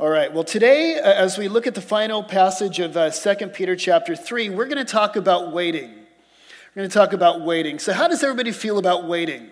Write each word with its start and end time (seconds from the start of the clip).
All 0.00 0.08
right. 0.08 0.32
Well, 0.32 0.44
today, 0.44 0.96
uh, 0.98 1.12
as 1.12 1.36
we 1.36 1.48
look 1.48 1.66
at 1.66 1.74
the 1.74 1.82
final 1.82 2.22
passage 2.22 2.78
of 2.78 2.96
uh, 2.96 3.10
2 3.10 3.48
Peter 3.48 3.76
chapter 3.76 4.16
3, 4.16 4.48
we're 4.48 4.64
going 4.64 4.78
to 4.78 4.90
talk 4.90 5.14
about 5.14 5.52
waiting. 5.52 5.90
We're 5.90 6.74
going 6.74 6.88
to 6.88 6.94
talk 6.94 7.12
about 7.12 7.42
waiting. 7.42 7.78
So, 7.78 7.92
how 7.92 8.08
does 8.08 8.22
everybody 8.22 8.50
feel 8.50 8.78
about 8.78 9.06
waiting? 9.06 9.50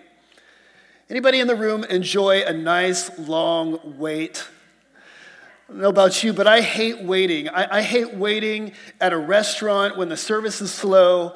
Anybody 1.07 1.39
in 1.39 1.45
the 1.45 1.55
room 1.55 1.83
enjoy 1.83 2.41
a 2.41 2.51
nice 2.51 3.15
long 3.19 3.99
wait? 3.99 4.47
I 5.67 5.73
don't 5.73 5.81
know 5.81 5.89
about 5.89 6.23
you, 6.23 6.33
but 6.33 6.47
I 6.47 6.61
hate 6.61 7.03
waiting. 7.03 7.47
I, 7.47 7.77
I 7.77 7.81
hate 7.83 8.15
waiting 8.15 8.71
at 8.99 9.13
a 9.13 9.17
restaurant 9.19 9.97
when 9.97 10.09
the 10.09 10.17
service 10.17 10.61
is 10.61 10.73
slow. 10.73 11.35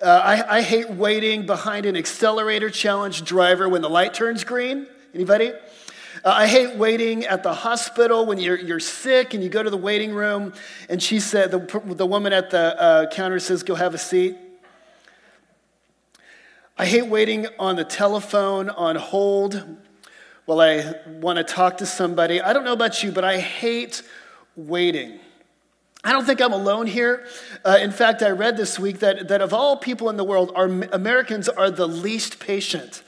Uh, 0.00 0.06
I, 0.06 0.56
I 0.56 0.62
hate 0.62 0.88
waiting 0.88 1.44
behind 1.44 1.84
an 1.84 1.98
accelerator 1.98 2.70
challenge 2.70 3.24
driver 3.24 3.68
when 3.68 3.82
the 3.82 3.90
light 3.90 4.14
turns 4.14 4.42
green. 4.42 4.86
Anybody? 5.12 5.52
Uh, 6.24 6.30
I 6.30 6.46
hate 6.46 6.76
waiting 6.76 7.26
at 7.26 7.42
the 7.42 7.52
hospital 7.52 8.24
when 8.24 8.38
you're, 8.38 8.56
you're 8.58 8.80
sick 8.80 9.34
and 9.34 9.42
you 9.42 9.50
go 9.50 9.62
to 9.62 9.68
the 9.68 9.76
waiting 9.76 10.14
room 10.14 10.54
and 10.88 11.02
she 11.02 11.20
said, 11.20 11.50
the, 11.50 11.82
the 11.84 12.06
woman 12.06 12.32
at 12.32 12.48
the 12.48 12.80
uh, 12.80 13.10
counter 13.10 13.38
says, 13.38 13.62
go 13.62 13.74
have 13.74 13.92
a 13.92 13.98
seat. 13.98 14.34
I 16.78 16.86
hate 16.86 17.08
waiting 17.08 17.46
on 17.58 17.76
the 17.76 17.84
telephone 17.84 18.70
on 18.70 18.96
hold 18.96 19.62
while 20.46 20.62
I 20.62 20.94
want 21.06 21.36
to 21.36 21.44
talk 21.44 21.76
to 21.78 21.86
somebody. 21.86 22.40
I 22.40 22.54
don't 22.54 22.64
know 22.64 22.72
about 22.72 23.02
you, 23.02 23.12
but 23.12 23.24
I 23.24 23.38
hate 23.38 24.02
waiting. 24.56 25.20
I 26.02 26.12
don't 26.12 26.24
think 26.24 26.40
I'm 26.40 26.54
alone 26.54 26.86
here. 26.86 27.26
Uh, 27.66 27.78
in 27.82 27.90
fact, 27.90 28.22
I 28.22 28.30
read 28.30 28.56
this 28.56 28.78
week 28.78 29.00
that, 29.00 29.28
that 29.28 29.42
of 29.42 29.52
all 29.52 29.76
people 29.76 30.08
in 30.08 30.16
the 30.16 30.24
world, 30.24 30.52
our 30.54 30.66
Americans 30.66 31.50
are 31.50 31.70
the 31.70 31.86
least 31.86 32.40
patient. 32.40 33.02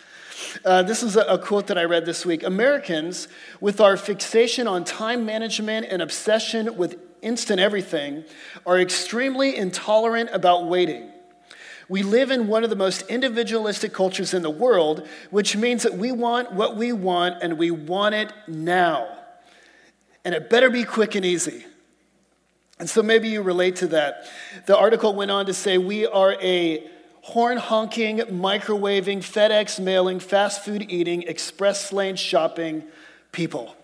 Uh, 0.65 0.83
this 0.83 1.03
is 1.03 1.17
a, 1.17 1.23
a 1.23 1.39
quote 1.39 1.67
that 1.69 1.79
I 1.79 1.85
read 1.85 2.05
this 2.07 2.27
week. 2.27 2.43
Americans, 2.43 3.29
with 3.61 3.81
our 3.81 3.97
fixation 3.97 4.67
on 4.67 4.85
time 4.85 5.25
management 5.25 5.87
and 5.91 6.03
obsession 6.03 6.77
with 6.77 6.99
instant 7.23 7.61
everything, 7.61 8.25
are 8.65 8.79
extremely 8.79 9.57
intolerant 9.57 10.31
about 10.33 10.67
waiting. 10.67 11.11
We 11.89 12.03
live 12.03 12.31
in 12.31 12.49
one 12.49 12.65
of 12.65 12.71
the 12.71 12.77
most 12.77 13.03
individualistic 13.03 13.93
cultures 13.93 14.35
in 14.35 14.43
the 14.43 14.51
world, 14.51 15.07
which 15.31 15.57
means 15.57 15.85
that 15.85 15.95
we 15.95 16.11
want 16.11 16.53
what 16.53 16.77
we 16.77 16.93
want 16.93 17.43
and 17.43 17.59
we 17.59 17.71
want 17.71 18.15
it 18.15 18.33
now. 18.49 19.09
And 20.25 20.35
it 20.35 20.51
better 20.51 20.69
be 20.69 20.83
quick 20.83 21.15
and 21.15 21.25
easy. 21.25 21.65
And 22.79 22.91
so 22.91 23.03
maybe 23.03 23.29
you 23.29 23.41
relate 23.43 23.77
to 23.77 23.87
that. 23.89 24.29
The 24.67 24.77
article 24.77 25.15
went 25.15 25.31
on 25.31 25.47
to 25.47 25.55
say 25.55 25.79
we 25.79 26.07
are 26.07 26.33
a 26.43 26.91
horn 27.27 27.59
honking, 27.59 28.19
microwaving, 28.19 29.19
FedEx 29.19 29.81
mailing, 29.81 30.21
fast 30.21 30.65
food 30.65 30.87
eating, 30.89 31.23
express 31.23 31.93
lane 31.93 32.15
shopping 32.15 32.85
people. 33.33 33.75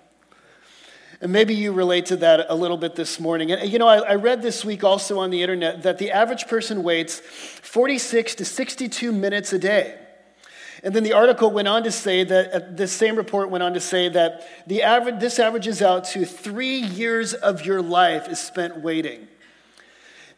And 1.21 1.33
maybe 1.33 1.53
you 1.53 1.73
relate 1.73 2.07
to 2.07 2.17
that 2.19 2.47
a 2.49 2.55
little 2.55 2.77
bit 2.77 2.95
this 2.95 3.19
morning. 3.19 3.51
And 3.51 3.69
you 3.69 3.81
know, 3.81 3.89
I, 3.89 3.99
I, 3.99 4.15
read 4.15 4.43
this 4.43 4.65
week 4.65 4.85
also 4.85 5.19
on 5.19 5.31
the 5.31 5.43
internet 5.43 5.83
that 5.83 5.99
the 5.99 6.13
average 6.13 6.47
person 6.47 6.85
waits 6.85 7.19
46 7.19 8.37
to 8.37 8.45
62 8.45 9.11
minutes 9.11 9.53
a 9.53 9.59
day. 9.59 9.99
And 10.85 10.95
then 10.95 11.03
the 11.03 11.15
article 11.15 11.51
went 11.51 11.67
on 11.67 11.83
to 11.83 11.91
say 11.91 12.23
that, 12.23 12.53
uh, 12.53 12.61
this 12.71 12.93
same 12.93 13.17
report 13.17 13.51
went 13.51 13.65
on 13.65 13.75
to 13.75 13.81
say 13.81 14.09
that 14.09 14.49
the 14.69 14.85
average, 14.85 15.19
this 15.19 15.41
averages 15.41 15.83
out 15.83 16.05
to 16.11 16.25
three 16.25 16.79
years 16.79 17.35
of 17.35 17.67
your 17.67 17.83
life 17.83 18.29
is 18.29 18.39
spent 18.39 18.79
waiting. 18.83 19.27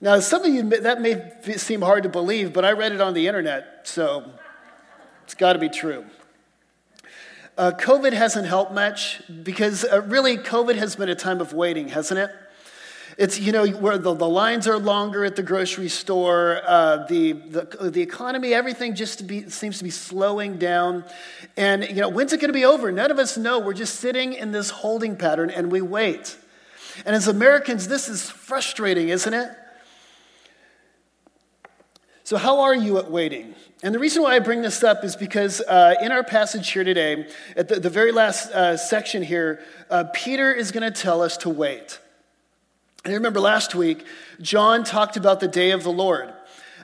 Now, 0.05 0.21
some 0.21 0.45
of 0.45 0.53
you, 0.53 0.69
that 0.69 1.01
may 1.01 1.33
seem 1.57 1.81
hard 1.81 2.03
to 2.03 2.11
believe, 2.11 2.53
but 2.53 2.63
I 2.63 2.73
read 2.73 2.93
it 2.93 3.01
on 3.01 3.15
the 3.15 3.27
internet, 3.27 3.89
so 3.89 4.33
it's 5.23 5.33
got 5.33 5.55
to 5.55 5.59
be 5.59 5.71
true. 5.71 6.05
Uh, 7.57 7.73
COVID 7.75 8.13
hasn't 8.13 8.47
helped 8.47 8.75
much 8.75 9.23
because 9.43 9.83
uh, 9.83 10.03
really 10.03 10.37
COVID 10.37 10.77
has 10.77 10.95
been 10.95 11.09
a 11.09 11.15
time 11.15 11.41
of 11.41 11.55
waiting, 11.55 11.89
hasn't 11.89 12.21
it? 12.21 12.31
It's, 13.17 13.41
you 13.41 13.51
know, 13.51 13.67
where 13.67 13.97
the, 13.97 14.13
the 14.13 14.29
lines 14.29 14.69
are 14.69 14.77
longer 14.77 15.25
at 15.25 15.37
the 15.37 15.43
grocery 15.43 15.89
store, 15.89 16.61
uh, 16.67 17.07
the, 17.07 17.33
the, 17.33 17.91
the 17.91 18.03
economy, 18.03 18.53
everything 18.53 18.95
just 18.95 19.21
to 19.21 19.25
be, 19.25 19.49
seems 19.49 19.79
to 19.79 19.85
be 19.85 19.91
slowing 19.91 20.59
down. 20.59 21.07
And, 21.57 21.83
you 21.83 22.03
know, 22.03 22.11
when's 22.11 22.35
it 22.35 22.41
going 22.43 22.51
to 22.51 22.53
be 22.53 22.67
over? 22.67 22.93
None 22.93 23.11
of 23.11 23.19
us 23.19 23.39
know. 23.39 23.59
We're 23.59 23.73
just 23.73 24.01
sitting 24.01 24.35
in 24.35 24.53
this 24.53 24.69
holding 24.69 25.17
pattern 25.17 25.49
and 25.49 25.73
we 25.73 25.81
wait. 25.81 26.37
And 27.07 27.17
as 27.17 27.27
Americans, 27.27 27.89
this 27.89 28.11
is 28.11 28.29
frustrating, 28.29 29.09
isn't 29.09 29.33
it? 29.33 29.49
So, 32.25 32.39
how 32.39 32.61
are 32.61 32.75
you 32.75 32.97
at 32.97 33.11
waiting? 33.11 33.55
And 33.83 33.95
the 33.95 33.99
reason 33.99 34.23
why 34.23 34.35
I 34.35 34.39
bring 34.39 34.63
this 34.63 34.83
up 34.83 35.05
is 35.05 35.15
because 35.15 35.61
uh, 35.61 35.97
in 36.01 36.11
our 36.11 36.25
passage 36.25 36.71
here 36.71 36.83
today, 36.83 37.29
at 37.55 37.69
the, 37.69 37.79
the 37.79 37.91
very 37.91 38.13
last 38.13 38.51
uh, 38.51 38.79
section 38.79 39.23
here, 39.23 39.63
uh, 39.91 40.05
Peter 40.15 40.51
is 40.51 40.73
going 40.73 40.91
to 40.91 41.03
tell 41.03 41.21
us 41.21 41.37
to 41.39 41.51
wait. 41.51 42.01
And 43.05 43.13
I 43.13 43.17
remember 43.17 43.41
last 43.41 43.75
week, 43.75 44.07
John 44.41 44.85
talked 44.85 45.19
about 45.19 45.41
the 45.41 45.49
day 45.49 45.73
of 45.73 45.83
the 45.83 45.93
Lord. 45.93 46.33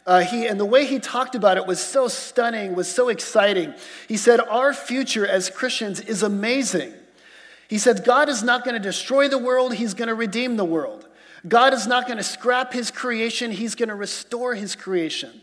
Uh, 0.06 0.20
he, 0.20 0.46
and 0.46 0.60
the 0.60 0.66
way 0.66 0.84
he 0.84 0.98
talked 0.98 1.34
about 1.34 1.56
it 1.56 1.66
was 1.66 1.80
so 1.80 2.06
stunning, 2.06 2.74
was 2.74 2.92
so 2.92 3.08
exciting. 3.08 3.72
He 4.08 4.18
said, 4.18 4.40
Our 4.40 4.74
future 4.74 5.26
as 5.26 5.48
Christians 5.48 6.00
is 6.00 6.22
amazing. 6.22 6.92
He 7.66 7.78
said, 7.78 8.04
God 8.04 8.28
is 8.28 8.42
not 8.42 8.62
going 8.62 8.74
to 8.74 8.80
destroy 8.80 9.28
the 9.28 9.38
world, 9.38 9.72
He's 9.72 9.94
going 9.94 10.08
to 10.08 10.14
redeem 10.14 10.58
the 10.58 10.66
world. 10.66 11.06
God 11.46 11.72
is 11.72 11.86
not 11.86 12.06
going 12.06 12.18
to 12.18 12.24
scrap 12.24 12.72
his 12.72 12.90
creation, 12.90 13.50
he's 13.50 13.74
going 13.74 13.88
to 13.88 13.94
restore 13.94 14.54
his 14.54 14.74
creation. 14.74 15.40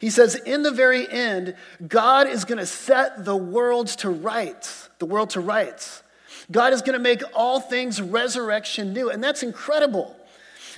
He 0.00 0.10
says, 0.10 0.36
in 0.36 0.62
the 0.62 0.70
very 0.70 1.10
end, 1.10 1.56
God 1.86 2.28
is 2.28 2.44
going 2.44 2.58
to 2.58 2.66
set 2.66 3.24
the 3.24 3.36
world 3.36 3.88
to 3.88 4.10
rights, 4.10 4.88
the 5.00 5.06
world 5.06 5.30
to 5.30 5.40
rights. 5.40 6.02
God 6.50 6.72
is 6.72 6.82
going 6.82 6.92
to 6.92 7.02
make 7.02 7.22
all 7.34 7.60
things 7.60 8.00
resurrection 8.00 8.92
new. 8.92 9.10
And 9.10 9.22
that's 9.22 9.42
incredible. 9.42 10.14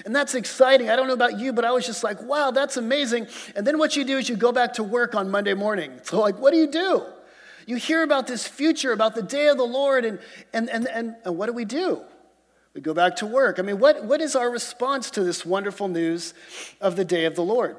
And 0.04 0.16
that's 0.16 0.34
exciting. 0.34 0.88
I 0.88 0.96
don't 0.96 1.06
know 1.06 1.14
about 1.14 1.38
you, 1.38 1.52
but 1.52 1.64
I 1.64 1.72
was 1.72 1.84
just 1.84 2.02
like, 2.02 2.22
wow, 2.22 2.50
that's 2.50 2.76
amazing. 2.76 3.26
And 3.54 3.66
then 3.66 3.78
what 3.78 3.96
you 3.96 4.04
do 4.04 4.16
is 4.16 4.28
you 4.28 4.36
go 4.36 4.52
back 4.52 4.74
to 4.74 4.82
work 4.82 5.14
on 5.14 5.30
Monday 5.30 5.54
morning. 5.54 5.92
So, 6.04 6.20
like, 6.20 6.38
what 6.38 6.52
do 6.52 6.58
you 6.58 6.68
do? 6.68 7.04
You 7.66 7.76
hear 7.76 8.02
about 8.02 8.26
this 8.26 8.46
future, 8.46 8.92
about 8.92 9.14
the 9.14 9.22
day 9.22 9.48
of 9.48 9.58
the 9.58 9.64
Lord, 9.64 10.04
and, 10.04 10.18
and, 10.52 10.70
and, 10.70 10.88
and, 10.88 11.36
what 11.36 11.46
do 11.46 11.52
we 11.52 11.66
do? 11.66 12.00
We 12.74 12.80
go 12.80 12.94
back 12.94 13.16
to 13.16 13.26
work. 13.26 13.58
I 13.58 13.62
mean, 13.62 13.78
what, 13.78 14.04
what 14.04 14.20
is 14.20 14.36
our 14.36 14.48
response 14.48 15.10
to 15.12 15.24
this 15.24 15.44
wonderful 15.44 15.88
news 15.88 16.34
of 16.80 16.96
the 16.96 17.04
day 17.04 17.24
of 17.24 17.34
the 17.34 17.42
Lord? 17.42 17.76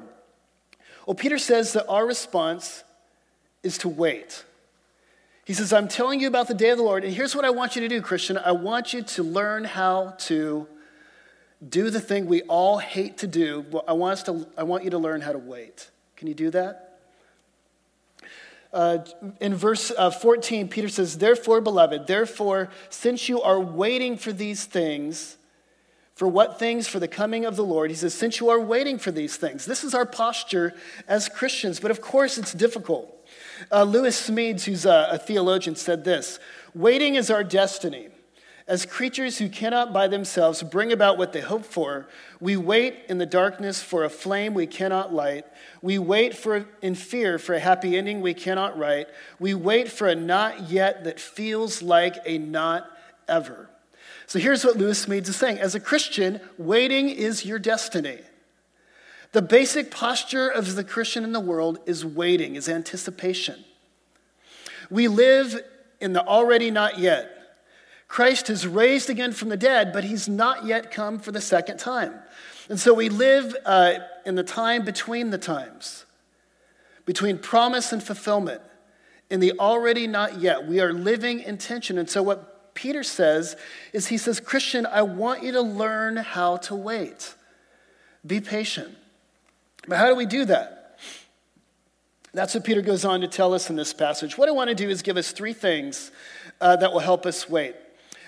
Well, 1.06 1.14
Peter 1.14 1.38
says 1.38 1.72
that 1.72 1.86
our 1.88 2.06
response 2.06 2.84
is 3.62 3.78
to 3.78 3.88
wait. 3.88 4.44
He 5.44 5.54
says, 5.54 5.72
I'm 5.72 5.88
telling 5.88 6.20
you 6.20 6.28
about 6.28 6.46
the 6.46 6.54
day 6.54 6.70
of 6.70 6.78
the 6.78 6.84
Lord, 6.84 7.04
and 7.04 7.12
here's 7.12 7.34
what 7.34 7.44
I 7.44 7.50
want 7.50 7.74
you 7.74 7.82
to 7.82 7.88
do, 7.88 8.00
Christian. 8.00 8.38
I 8.38 8.52
want 8.52 8.92
you 8.92 9.02
to 9.02 9.22
learn 9.22 9.64
how 9.64 10.14
to 10.20 10.68
do 11.66 11.90
the 11.90 12.00
thing 12.00 12.26
we 12.26 12.42
all 12.42 12.78
hate 12.78 13.18
to 13.18 13.26
do. 13.26 13.64
I 13.88 13.92
want, 13.94 14.12
us 14.12 14.22
to, 14.24 14.46
I 14.56 14.62
want 14.62 14.84
you 14.84 14.90
to 14.90 14.98
learn 14.98 15.20
how 15.20 15.32
to 15.32 15.38
wait. 15.38 15.90
Can 16.16 16.28
you 16.28 16.34
do 16.34 16.50
that? 16.50 16.91
Uh, 18.72 18.98
in 19.40 19.54
verse 19.54 19.92
uh, 19.96 20.10
14, 20.10 20.68
Peter 20.68 20.88
says, 20.88 21.18
Therefore, 21.18 21.60
beloved, 21.60 22.06
therefore, 22.06 22.70
since 22.88 23.28
you 23.28 23.42
are 23.42 23.60
waiting 23.60 24.16
for 24.16 24.32
these 24.32 24.64
things, 24.64 25.36
for 26.14 26.28
what 26.28 26.58
things? 26.58 26.86
For 26.86 26.98
the 26.98 27.08
coming 27.08 27.44
of 27.44 27.56
the 27.56 27.64
Lord. 27.64 27.90
He 27.90 27.96
says, 27.96 28.14
Since 28.14 28.40
you 28.40 28.48
are 28.48 28.60
waiting 28.60 28.98
for 28.98 29.10
these 29.10 29.36
things. 29.36 29.64
This 29.64 29.82
is 29.82 29.94
our 29.94 30.06
posture 30.06 30.74
as 31.08 31.28
Christians, 31.28 31.80
but 31.80 31.90
of 31.90 32.00
course 32.00 32.38
it's 32.38 32.52
difficult. 32.52 33.08
Uh, 33.70 33.84
Lewis 33.84 34.28
Smedes, 34.28 34.64
who's 34.64 34.86
a, 34.86 35.08
a 35.12 35.18
theologian, 35.18 35.76
said 35.76 36.04
this 36.04 36.38
Waiting 36.74 37.16
is 37.16 37.30
our 37.30 37.44
destiny. 37.44 38.08
As 38.68 38.86
creatures 38.86 39.38
who 39.38 39.48
cannot 39.48 39.92
by 39.92 40.06
themselves 40.06 40.62
bring 40.62 40.92
about 40.92 41.18
what 41.18 41.32
they 41.32 41.40
hope 41.40 41.64
for, 41.64 42.06
we 42.40 42.56
wait 42.56 43.00
in 43.08 43.18
the 43.18 43.26
darkness 43.26 43.82
for 43.82 44.04
a 44.04 44.10
flame 44.10 44.54
we 44.54 44.68
cannot 44.68 45.12
light. 45.12 45.44
We 45.80 45.98
wait 45.98 46.36
for, 46.36 46.66
in 46.80 46.94
fear 46.94 47.38
for 47.38 47.54
a 47.54 47.60
happy 47.60 47.96
ending 47.96 48.20
we 48.20 48.34
cannot 48.34 48.78
write. 48.78 49.08
We 49.40 49.54
wait 49.54 49.90
for 49.90 50.06
a 50.06 50.14
not 50.14 50.70
yet 50.70 51.04
that 51.04 51.18
feels 51.18 51.82
like 51.82 52.16
a 52.24 52.38
not 52.38 52.88
ever. 53.28 53.68
So 54.26 54.38
here's 54.38 54.64
what 54.64 54.76
Lewis 54.76 55.04
Smedes 55.04 55.28
is 55.28 55.36
saying 55.36 55.58
As 55.58 55.74
a 55.74 55.80
Christian, 55.80 56.40
waiting 56.56 57.08
is 57.08 57.44
your 57.44 57.58
destiny. 57.58 58.20
The 59.32 59.42
basic 59.42 59.90
posture 59.90 60.48
of 60.48 60.76
the 60.76 60.84
Christian 60.84 61.24
in 61.24 61.32
the 61.32 61.40
world 61.40 61.80
is 61.86 62.04
waiting, 62.04 62.54
is 62.54 62.68
anticipation. 62.68 63.64
We 64.90 65.08
live 65.08 65.58
in 66.00 66.12
the 66.12 66.24
already 66.24 66.70
not 66.70 66.98
yet. 66.98 67.41
Christ 68.12 68.48
has 68.48 68.66
raised 68.66 69.08
again 69.08 69.32
from 69.32 69.48
the 69.48 69.56
dead, 69.56 69.90
but 69.90 70.04
he's 70.04 70.28
not 70.28 70.66
yet 70.66 70.90
come 70.90 71.18
for 71.18 71.32
the 71.32 71.40
second 71.40 71.78
time. 71.78 72.12
And 72.68 72.78
so 72.78 72.92
we 72.92 73.08
live 73.08 73.56
uh, 73.64 74.00
in 74.26 74.34
the 74.34 74.42
time 74.42 74.84
between 74.84 75.30
the 75.30 75.38
times, 75.38 76.04
between 77.06 77.38
promise 77.38 77.90
and 77.90 78.02
fulfillment, 78.02 78.60
in 79.30 79.40
the 79.40 79.58
already 79.58 80.06
not 80.06 80.42
yet. 80.42 80.66
We 80.66 80.78
are 80.78 80.92
living 80.92 81.40
in 81.40 81.56
tension. 81.56 81.96
And 81.96 82.06
so 82.06 82.22
what 82.22 82.74
Peter 82.74 83.02
says 83.02 83.56
is 83.94 84.08
he 84.08 84.18
says, 84.18 84.40
Christian, 84.40 84.84
I 84.84 85.00
want 85.00 85.42
you 85.42 85.52
to 85.52 85.62
learn 85.62 86.18
how 86.18 86.58
to 86.58 86.74
wait. 86.74 87.34
Be 88.26 88.42
patient. 88.42 88.94
But 89.88 89.96
how 89.96 90.08
do 90.08 90.16
we 90.16 90.26
do 90.26 90.44
that? 90.44 90.98
That's 92.34 92.54
what 92.54 92.64
Peter 92.64 92.82
goes 92.82 93.06
on 93.06 93.22
to 93.22 93.26
tell 93.26 93.54
us 93.54 93.70
in 93.70 93.76
this 93.76 93.94
passage. 93.94 94.36
What 94.36 94.50
I 94.50 94.52
want 94.52 94.68
to 94.68 94.74
do 94.74 94.90
is 94.90 95.00
give 95.00 95.16
us 95.16 95.32
three 95.32 95.54
things 95.54 96.10
uh, 96.60 96.76
that 96.76 96.92
will 96.92 97.00
help 97.00 97.24
us 97.24 97.48
wait. 97.48 97.74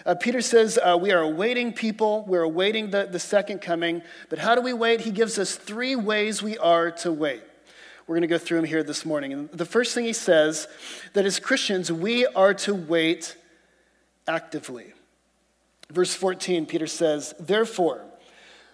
Uh, 0.07 0.15
Peter 0.15 0.43
says 0.43 0.79
uh, 0.79 0.99
we 1.01 1.13
are 1.13 1.23
awaiting 1.23 1.73
people, 1.73 2.25
we're 2.29 2.43
awaiting 2.43 2.91
the, 2.91 3.07
the 3.07 3.19
second 3.19 3.61
coming. 3.61 4.03
But 4.29 4.39
how 4.39 4.55
do 4.55 4.61
we 4.61 4.73
wait? 4.73 5.01
He 5.01 5.11
gives 5.11 5.39
us 5.39 5.57
three 5.57 5.97
ways 5.97 6.43
we 6.43 6.59
are 6.59 6.91
to 6.91 7.11
wait. 7.11 7.43
We're 8.07 8.17
going 8.17 8.23
to 8.23 8.29
go 8.29 8.39
through 8.39 8.59
them 8.59 8.67
here 8.67 8.83
this 8.83 9.07
morning. 9.07 9.33
And 9.33 9.51
the 9.51 9.65
first 9.65 9.95
thing 9.95 10.05
he 10.05 10.13
says 10.13 10.69
that 11.15 11.25
as 11.25 11.41
Christians, 11.41 11.91
we 11.91 12.27
are 12.27 12.53
to 12.55 12.75
wait 12.75 13.37
actively. 14.29 14.93
Verse 15.91 16.15
14, 16.15 16.67
Peter 16.67 16.87
says, 16.87 17.35
Therefore, 17.41 18.05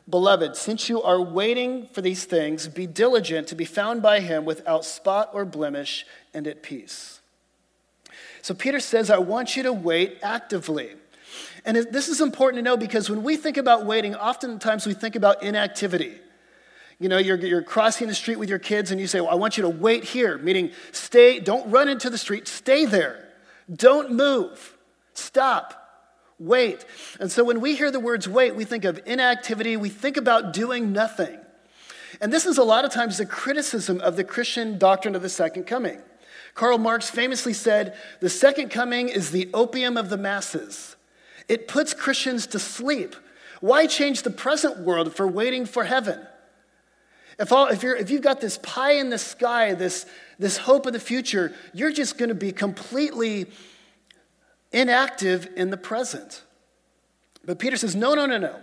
beloved, 0.08 0.56
since 0.56 0.88
you 0.88 1.00
are 1.00 1.20
waiting 1.20 1.86
for 1.92 2.00
these 2.02 2.24
things, 2.24 2.66
be 2.66 2.88
diligent 2.88 3.46
to 3.48 3.54
be 3.54 3.64
found 3.64 4.02
by 4.02 4.18
him 4.18 4.44
without 4.44 4.84
spot 4.84 5.30
or 5.32 5.44
blemish 5.44 6.06
and 6.34 6.48
at 6.48 6.64
peace. 6.64 7.20
So 8.42 8.52
Peter 8.52 8.80
says, 8.80 9.10
I 9.10 9.18
want 9.18 9.56
you 9.56 9.62
to 9.62 9.72
wait 9.72 10.18
actively. 10.22 10.94
And 11.64 11.76
this 11.76 12.08
is 12.08 12.20
important 12.20 12.58
to 12.58 12.62
know 12.62 12.76
because 12.76 13.10
when 13.10 13.22
we 13.22 13.36
think 13.36 13.56
about 13.56 13.86
waiting, 13.86 14.14
oftentimes 14.14 14.86
we 14.86 14.94
think 14.94 15.16
about 15.16 15.42
inactivity. 15.42 16.14
You 16.98 17.08
know, 17.08 17.18
you're, 17.18 17.38
you're 17.38 17.62
crossing 17.62 18.08
the 18.08 18.14
street 18.14 18.38
with 18.38 18.48
your 18.48 18.58
kids 18.58 18.90
and 18.90 19.00
you 19.00 19.06
say, 19.06 19.20
well, 19.20 19.30
I 19.30 19.34
want 19.34 19.56
you 19.56 19.62
to 19.62 19.68
wait 19.70 20.04
here, 20.04 20.36
meaning 20.38 20.70
stay, 20.92 21.40
don't 21.40 21.70
run 21.70 21.88
into 21.88 22.10
the 22.10 22.18
street, 22.18 22.46
stay 22.46 22.84
there. 22.84 23.28
Don't 23.74 24.12
move. 24.12 24.76
Stop. 25.14 25.76
Wait. 26.38 26.84
And 27.18 27.30
so 27.30 27.44
when 27.44 27.60
we 27.60 27.76
hear 27.76 27.90
the 27.90 28.00
words 28.00 28.28
wait, 28.28 28.54
we 28.54 28.64
think 28.64 28.84
of 28.84 29.00
inactivity, 29.06 29.76
we 29.76 29.88
think 29.88 30.16
about 30.16 30.52
doing 30.52 30.92
nothing. 30.92 31.38
And 32.20 32.32
this 32.32 32.46
is 32.46 32.58
a 32.58 32.64
lot 32.64 32.84
of 32.84 32.90
times 32.90 33.18
the 33.18 33.26
criticism 33.26 34.00
of 34.00 34.16
the 34.16 34.24
Christian 34.24 34.78
doctrine 34.78 35.14
of 35.14 35.22
the 35.22 35.28
second 35.28 35.64
coming. 35.64 36.00
Karl 36.54 36.78
Marx 36.78 37.08
famously 37.08 37.52
said, 37.52 37.96
The 38.20 38.28
second 38.28 38.70
coming 38.70 39.08
is 39.08 39.30
the 39.30 39.48
opium 39.54 39.96
of 39.96 40.10
the 40.10 40.16
masses. 40.16 40.96
It 41.50 41.66
puts 41.66 41.94
Christians 41.94 42.46
to 42.46 42.60
sleep. 42.60 43.16
Why 43.60 43.88
change 43.88 44.22
the 44.22 44.30
present 44.30 44.78
world 44.78 45.16
for 45.16 45.26
waiting 45.26 45.66
for 45.66 45.82
heaven? 45.82 46.24
If, 47.40 47.50
all, 47.50 47.66
if, 47.66 47.82
you're, 47.82 47.96
if 47.96 48.08
you've 48.08 48.22
got 48.22 48.40
this 48.40 48.56
pie 48.58 48.92
in 48.92 49.10
the 49.10 49.18
sky, 49.18 49.74
this, 49.74 50.06
this 50.38 50.58
hope 50.58 50.86
of 50.86 50.92
the 50.92 51.00
future, 51.00 51.52
you're 51.74 51.90
just 51.90 52.18
going 52.18 52.28
to 52.28 52.36
be 52.36 52.52
completely 52.52 53.46
inactive 54.70 55.48
in 55.56 55.70
the 55.70 55.76
present. 55.76 56.44
But 57.44 57.58
Peter 57.58 57.76
says, 57.76 57.96
no, 57.96 58.14
no, 58.14 58.26
no, 58.26 58.38
no. 58.38 58.54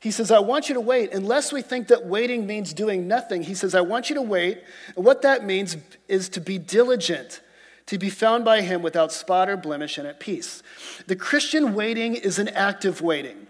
He 0.00 0.10
says, 0.10 0.30
I 0.30 0.38
want 0.38 0.70
you 0.70 0.76
to 0.76 0.80
wait. 0.80 1.12
Unless 1.12 1.52
we 1.52 1.60
think 1.60 1.88
that 1.88 2.06
waiting 2.06 2.46
means 2.46 2.72
doing 2.72 3.06
nothing, 3.06 3.42
he 3.42 3.54
says, 3.54 3.74
I 3.74 3.82
want 3.82 4.08
you 4.08 4.14
to 4.14 4.22
wait. 4.22 4.62
And 4.96 5.04
what 5.04 5.20
that 5.22 5.44
means 5.44 5.76
is 6.08 6.30
to 6.30 6.40
be 6.40 6.56
diligent, 6.56 7.42
to 7.86 7.98
be 7.98 8.10
found 8.10 8.44
by 8.44 8.62
him 8.62 8.82
without 8.82 9.12
spot 9.12 9.48
or 9.48 9.56
blemish 9.56 9.98
and 9.98 10.06
at 10.06 10.18
peace. 10.18 10.62
The 11.06 11.16
Christian 11.16 11.74
waiting 11.74 12.14
is 12.14 12.38
an 12.38 12.48
active 12.48 13.00
waiting. 13.00 13.46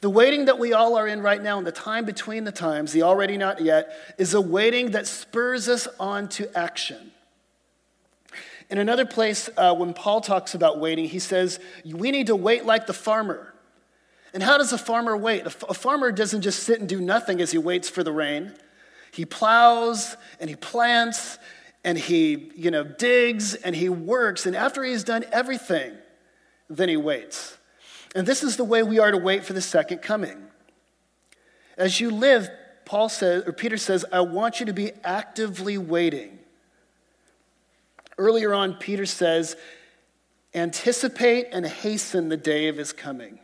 The 0.00 0.10
waiting 0.10 0.44
that 0.44 0.58
we 0.58 0.72
all 0.72 0.96
are 0.96 1.08
in 1.08 1.22
right 1.22 1.42
now, 1.42 1.58
in 1.58 1.64
the 1.64 1.72
time 1.72 2.04
between 2.04 2.44
the 2.44 2.52
times, 2.52 2.92
the 2.92 3.02
already 3.02 3.36
not 3.36 3.60
yet, 3.60 4.14
is 4.18 4.34
a 4.34 4.40
waiting 4.40 4.90
that 4.90 5.06
spurs 5.06 5.68
us 5.68 5.88
on 5.98 6.28
to 6.30 6.56
action. 6.56 7.12
In 8.68 8.78
another 8.78 9.06
place, 9.06 9.48
uh, 9.56 9.74
when 9.74 9.94
Paul 9.94 10.20
talks 10.20 10.54
about 10.54 10.80
waiting, 10.80 11.06
he 11.06 11.18
says, 11.18 11.60
We 11.84 12.10
need 12.10 12.26
to 12.26 12.36
wait 12.36 12.64
like 12.64 12.86
the 12.86 12.92
farmer. 12.92 13.54
And 14.34 14.42
how 14.42 14.58
does 14.58 14.72
a 14.72 14.78
farmer 14.78 15.16
wait? 15.16 15.42
A, 15.42 15.46
f- 15.46 15.64
a 15.68 15.74
farmer 15.74 16.12
doesn't 16.12 16.42
just 16.42 16.64
sit 16.64 16.80
and 16.80 16.88
do 16.88 17.00
nothing 17.00 17.40
as 17.40 17.52
he 17.52 17.58
waits 17.58 17.88
for 17.88 18.02
the 18.02 18.12
rain. 18.12 18.52
He 19.12 19.24
plows 19.24 20.16
and 20.40 20.50
he 20.50 20.56
plants 20.56 21.38
and 21.86 21.96
he, 21.96 22.50
you 22.56 22.72
know, 22.72 22.82
digs 22.82 23.54
and 23.54 23.74
he 23.74 23.88
works. 23.88 24.44
And 24.44 24.56
after 24.56 24.82
he's 24.82 25.04
done 25.04 25.24
everything, 25.30 25.92
then 26.68 26.88
he 26.88 26.96
waits. 26.96 27.56
And 28.16 28.26
this 28.26 28.42
is 28.42 28.56
the 28.56 28.64
way 28.64 28.82
we 28.82 28.98
are 28.98 29.12
to 29.12 29.16
wait 29.16 29.44
for 29.44 29.52
the 29.52 29.60
second 29.60 29.98
coming. 30.02 30.36
As 31.78 32.00
you 32.00 32.10
live, 32.10 32.50
Paul 32.84 33.08
says, 33.08 33.44
or 33.46 33.52
Peter 33.52 33.76
says, 33.76 34.04
I 34.12 34.20
want 34.20 34.58
you 34.58 34.66
to 34.66 34.72
be 34.72 34.90
actively 35.04 35.78
waiting. 35.78 36.40
Earlier 38.18 38.52
on, 38.52 38.74
Peter 38.74 39.06
says, 39.06 39.54
anticipate 40.56 41.46
and 41.52 41.64
hasten 41.64 42.30
the 42.30 42.36
day 42.36 42.66
of 42.66 42.76
his 42.76 42.92
coming. 42.92 43.38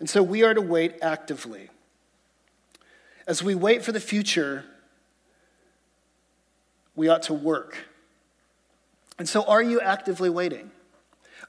And 0.00 0.10
so 0.10 0.20
we 0.20 0.42
are 0.42 0.54
to 0.54 0.62
wait 0.62 0.96
actively. 1.00 1.70
As 3.24 3.40
we 3.40 3.54
wait 3.54 3.84
for 3.84 3.92
the 3.92 4.00
future, 4.00 4.64
we 6.98 7.08
ought 7.08 7.22
to 7.22 7.34
work. 7.34 7.78
And 9.18 9.28
so, 9.28 9.44
are 9.44 9.62
you 9.62 9.80
actively 9.80 10.28
waiting? 10.28 10.70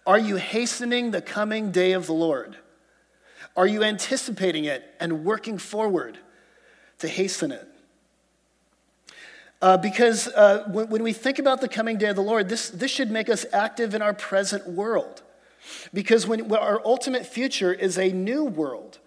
Are 0.05 0.19
you 0.19 0.37
hastening 0.37 1.11
the 1.11 1.21
coming 1.21 1.71
day 1.71 1.93
of 1.93 2.05
the 2.05 2.13
Lord? 2.13 2.55
Are 3.57 3.67
you 3.67 3.83
anticipating 3.83 4.65
it 4.65 4.83
and 4.99 5.25
working 5.25 5.57
forward 5.57 6.19
to 6.99 7.07
hasten 7.07 7.51
it? 7.51 7.67
Uh, 9.61 9.75
because 9.77 10.27
uh, 10.29 10.69
when, 10.71 10.87
when, 10.89 11.03
we 11.03 11.11
think 11.11 11.39
about 11.39 11.61
the 11.61 11.67
coming 11.67 11.97
day 11.97 12.07
of 12.09 12.15
the 12.15 12.21
Lord, 12.21 12.47
this, 12.47 12.69
this 12.69 12.91
should 12.91 13.11
make 13.11 13.27
us 13.27 13.45
active 13.51 13.93
in 13.93 14.01
our 14.01 14.13
present 14.13 14.67
world. 14.67 15.21
Because 15.93 16.25
when, 16.27 16.53
our 16.53 16.81
ultimate 16.85 17.25
future 17.25 17.73
is 17.73 17.97
a 17.97 18.09
new 18.09 18.45
world. 18.45 18.99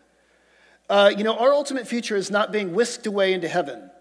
Uh, 0.90 1.10
you 1.16 1.24
know, 1.24 1.38
our 1.38 1.52
ultimate 1.52 1.86
future 1.86 2.16
is 2.16 2.30
not 2.30 2.52
being 2.52 2.74
whisked 2.74 3.06
away 3.06 3.32
into 3.32 3.48
heaven. 3.48 3.91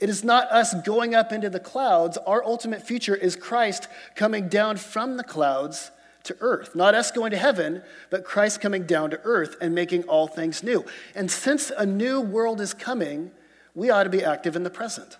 It 0.00 0.08
is 0.08 0.24
not 0.24 0.50
us 0.50 0.74
going 0.84 1.14
up 1.14 1.32
into 1.32 1.48
the 1.48 1.60
clouds. 1.60 2.18
Our 2.26 2.44
ultimate 2.44 2.86
future 2.86 3.14
is 3.14 3.36
Christ 3.36 3.88
coming 4.14 4.48
down 4.48 4.76
from 4.76 5.16
the 5.16 5.24
clouds 5.24 5.90
to 6.24 6.36
earth. 6.40 6.74
Not 6.74 6.94
us 6.94 7.10
going 7.10 7.30
to 7.30 7.36
heaven, 7.36 7.82
but 8.10 8.24
Christ 8.24 8.60
coming 8.60 8.84
down 8.84 9.10
to 9.10 9.20
earth 9.24 9.56
and 9.60 9.74
making 9.74 10.04
all 10.04 10.26
things 10.26 10.62
new. 10.62 10.84
And 11.14 11.30
since 11.30 11.70
a 11.70 11.86
new 11.86 12.20
world 12.20 12.60
is 12.60 12.74
coming, 12.74 13.30
we 13.74 13.90
ought 13.90 14.04
to 14.04 14.10
be 14.10 14.24
active 14.24 14.56
in 14.56 14.62
the 14.62 14.70
present. 14.70 15.16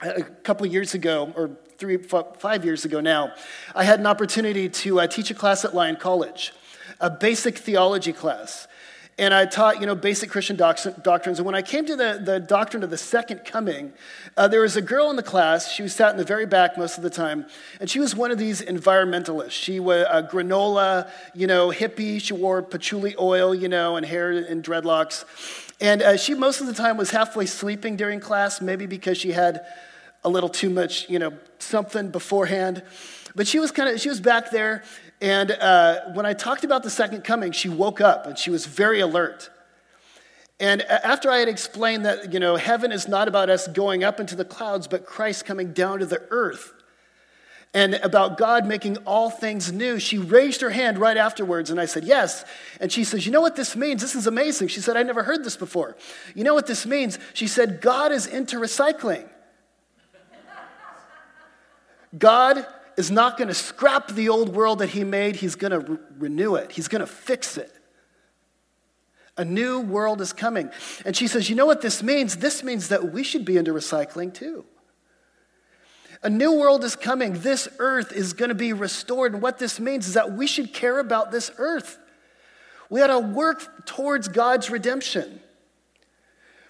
A 0.00 0.22
couple 0.22 0.64
years 0.66 0.94
ago, 0.94 1.32
or 1.36 1.50
three, 1.76 1.96
five 1.96 2.64
years 2.64 2.84
ago 2.84 3.00
now, 3.00 3.32
I 3.74 3.84
had 3.84 4.00
an 4.00 4.06
opportunity 4.06 4.68
to 4.68 5.00
uh, 5.00 5.06
teach 5.06 5.30
a 5.30 5.34
class 5.34 5.64
at 5.64 5.74
Lyon 5.74 5.96
College, 5.96 6.52
a 7.00 7.10
basic 7.10 7.58
theology 7.58 8.12
class. 8.12 8.66
And 9.18 9.34
I 9.34 9.46
taught, 9.46 9.80
you 9.80 9.86
know, 9.86 9.96
basic 9.96 10.30
Christian 10.30 10.54
doctrines. 10.54 11.40
And 11.40 11.46
when 11.46 11.56
I 11.56 11.62
came 11.62 11.84
to 11.86 11.96
the, 11.96 12.22
the 12.24 12.38
doctrine 12.38 12.84
of 12.84 12.90
the 12.90 12.96
second 12.96 13.44
coming, 13.44 13.92
uh, 14.36 14.46
there 14.46 14.60
was 14.60 14.76
a 14.76 14.80
girl 14.80 15.10
in 15.10 15.16
the 15.16 15.24
class. 15.24 15.72
She 15.72 15.82
was 15.82 15.92
sat 15.92 16.12
in 16.12 16.18
the 16.18 16.24
very 16.24 16.46
back 16.46 16.78
most 16.78 16.98
of 16.98 17.02
the 17.02 17.10
time. 17.10 17.46
And 17.80 17.90
she 17.90 17.98
was 17.98 18.14
one 18.14 18.30
of 18.30 18.38
these 18.38 18.62
environmentalists. 18.62 19.50
She 19.50 19.80
was 19.80 20.06
a 20.08 20.22
granola, 20.22 21.10
you 21.34 21.48
know, 21.48 21.70
hippie. 21.70 22.20
She 22.20 22.32
wore 22.32 22.62
patchouli 22.62 23.16
oil, 23.18 23.52
you 23.52 23.68
know, 23.68 23.96
and 23.96 24.06
hair 24.06 24.30
and 24.30 24.62
dreadlocks. 24.62 25.24
And 25.80 26.00
uh, 26.00 26.16
she 26.16 26.34
most 26.34 26.60
of 26.60 26.68
the 26.68 26.74
time 26.74 26.96
was 26.96 27.10
halfway 27.10 27.46
sleeping 27.46 27.96
during 27.96 28.20
class, 28.20 28.60
maybe 28.60 28.86
because 28.86 29.18
she 29.18 29.32
had 29.32 29.66
a 30.22 30.28
little 30.28 30.48
too 30.48 30.70
much, 30.70 31.08
you 31.10 31.18
know, 31.18 31.32
something 31.58 32.10
beforehand. 32.10 32.84
But 33.34 33.48
she 33.48 33.58
was 33.58 33.72
kind 33.72 33.88
of, 33.88 34.00
she 34.00 34.08
was 34.08 34.20
back 34.20 34.50
there. 34.50 34.82
And 35.20 35.50
uh, 35.50 36.12
when 36.12 36.26
I 36.26 36.32
talked 36.32 36.64
about 36.64 36.82
the 36.82 36.90
second 36.90 37.24
coming, 37.24 37.52
she 37.52 37.68
woke 37.68 38.00
up 38.00 38.26
and 38.26 38.38
she 38.38 38.50
was 38.50 38.66
very 38.66 39.00
alert. 39.00 39.50
And 40.60 40.82
after 40.82 41.30
I 41.30 41.38
had 41.38 41.48
explained 41.48 42.04
that, 42.04 42.32
you 42.32 42.40
know, 42.40 42.56
heaven 42.56 42.90
is 42.90 43.06
not 43.06 43.28
about 43.28 43.48
us 43.48 43.68
going 43.68 44.02
up 44.02 44.18
into 44.18 44.34
the 44.34 44.44
clouds, 44.44 44.88
but 44.88 45.06
Christ 45.06 45.44
coming 45.44 45.72
down 45.72 46.00
to 46.00 46.06
the 46.06 46.22
earth, 46.30 46.72
and 47.74 47.94
about 47.96 48.38
God 48.38 48.66
making 48.66 48.96
all 48.98 49.28
things 49.28 49.70
new, 49.70 49.98
she 49.98 50.16
raised 50.16 50.62
her 50.62 50.70
hand 50.70 50.98
right 50.98 51.16
afterwards. 51.16 51.70
And 51.70 51.78
I 51.78 51.84
said, 51.84 52.04
Yes. 52.04 52.44
And 52.80 52.90
she 52.90 53.04
says, 53.04 53.26
You 53.26 53.32
know 53.32 53.42
what 53.42 53.56
this 53.56 53.76
means? 53.76 54.00
This 54.00 54.14
is 54.14 54.26
amazing. 54.26 54.68
She 54.68 54.80
said, 54.80 54.96
I 54.96 55.02
never 55.02 55.22
heard 55.22 55.44
this 55.44 55.56
before. 55.56 55.94
You 56.34 56.44
know 56.44 56.54
what 56.54 56.66
this 56.66 56.86
means? 56.86 57.18
She 57.34 57.46
said, 57.46 57.82
God 57.82 58.10
is 58.10 58.26
into 58.26 58.56
recycling. 58.56 59.28
God 62.18 62.66
is 62.98 63.12
not 63.12 63.38
going 63.38 63.46
to 63.46 63.54
scrap 63.54 64.08
the 64.08 64.28
old 64.28 64.48
world 64.54 64.80
that 64.80 64.88
he 64.88 65.04
made, 65.04 65.36
he's 65.36 65.54
going 65.54 65.70
to 65.70 65.78
re- 65.78 65.98
renew 66.18 66.56
it, 66.56 66.72
he's 66.72 66.88
going 66.88 67.00
to 67.00 67.06
fix 67.06 67.56
it. 67.56 67.72
A 69.36 69.44
new 69.44 69.78
world 69.78 70.20
is 70.20 70.32
coming. 70.32 70.68
And 71.06 71.16
she 71.16 71.28
says, 71.28 71.48
You 71.48 71.54
know 71.54 71.64
what 71.64 71.80
this 71.80 72.02
means? 72.02 72.38
This 72.38 72.64
means 72.64 72.88
that 72.88 73.12
we 73.12 73.22
should 73.22 73.44
be 73.44 73.56
into 73.56 73.72
recycling 73.72 74.34
too. 74.34 74.64
A 76.24 76.28
new 76.28 76.58
world 76.58 76.82
is 76.82 76.96
coming. 76.96 77.34
This 77.34 77.68
earth 77.78 78.10
is 78.10 78.32
going 78.32 78.48
to 78.48 78.56
be 78.56 78.72
restored. 78.72 79.32
And 79.34 79.40
what 79.40 79.58
this 79.58 79.78
means 79.78 80.08
is 80.08 80.14
that 80.14 80.32
we 80.32 80.48
should 80.48 80.74
care 80.74 80.98
about 80.98 81.30
this 81.30 81.52
earth. 81.56 81.98
We 82.90 83.00
ought 83.00 83.06
to 83.06 83.20
work 83.20 83.86
towards 83.86 84.26
God's 84.26 84.70
redemption. 84.70 85.40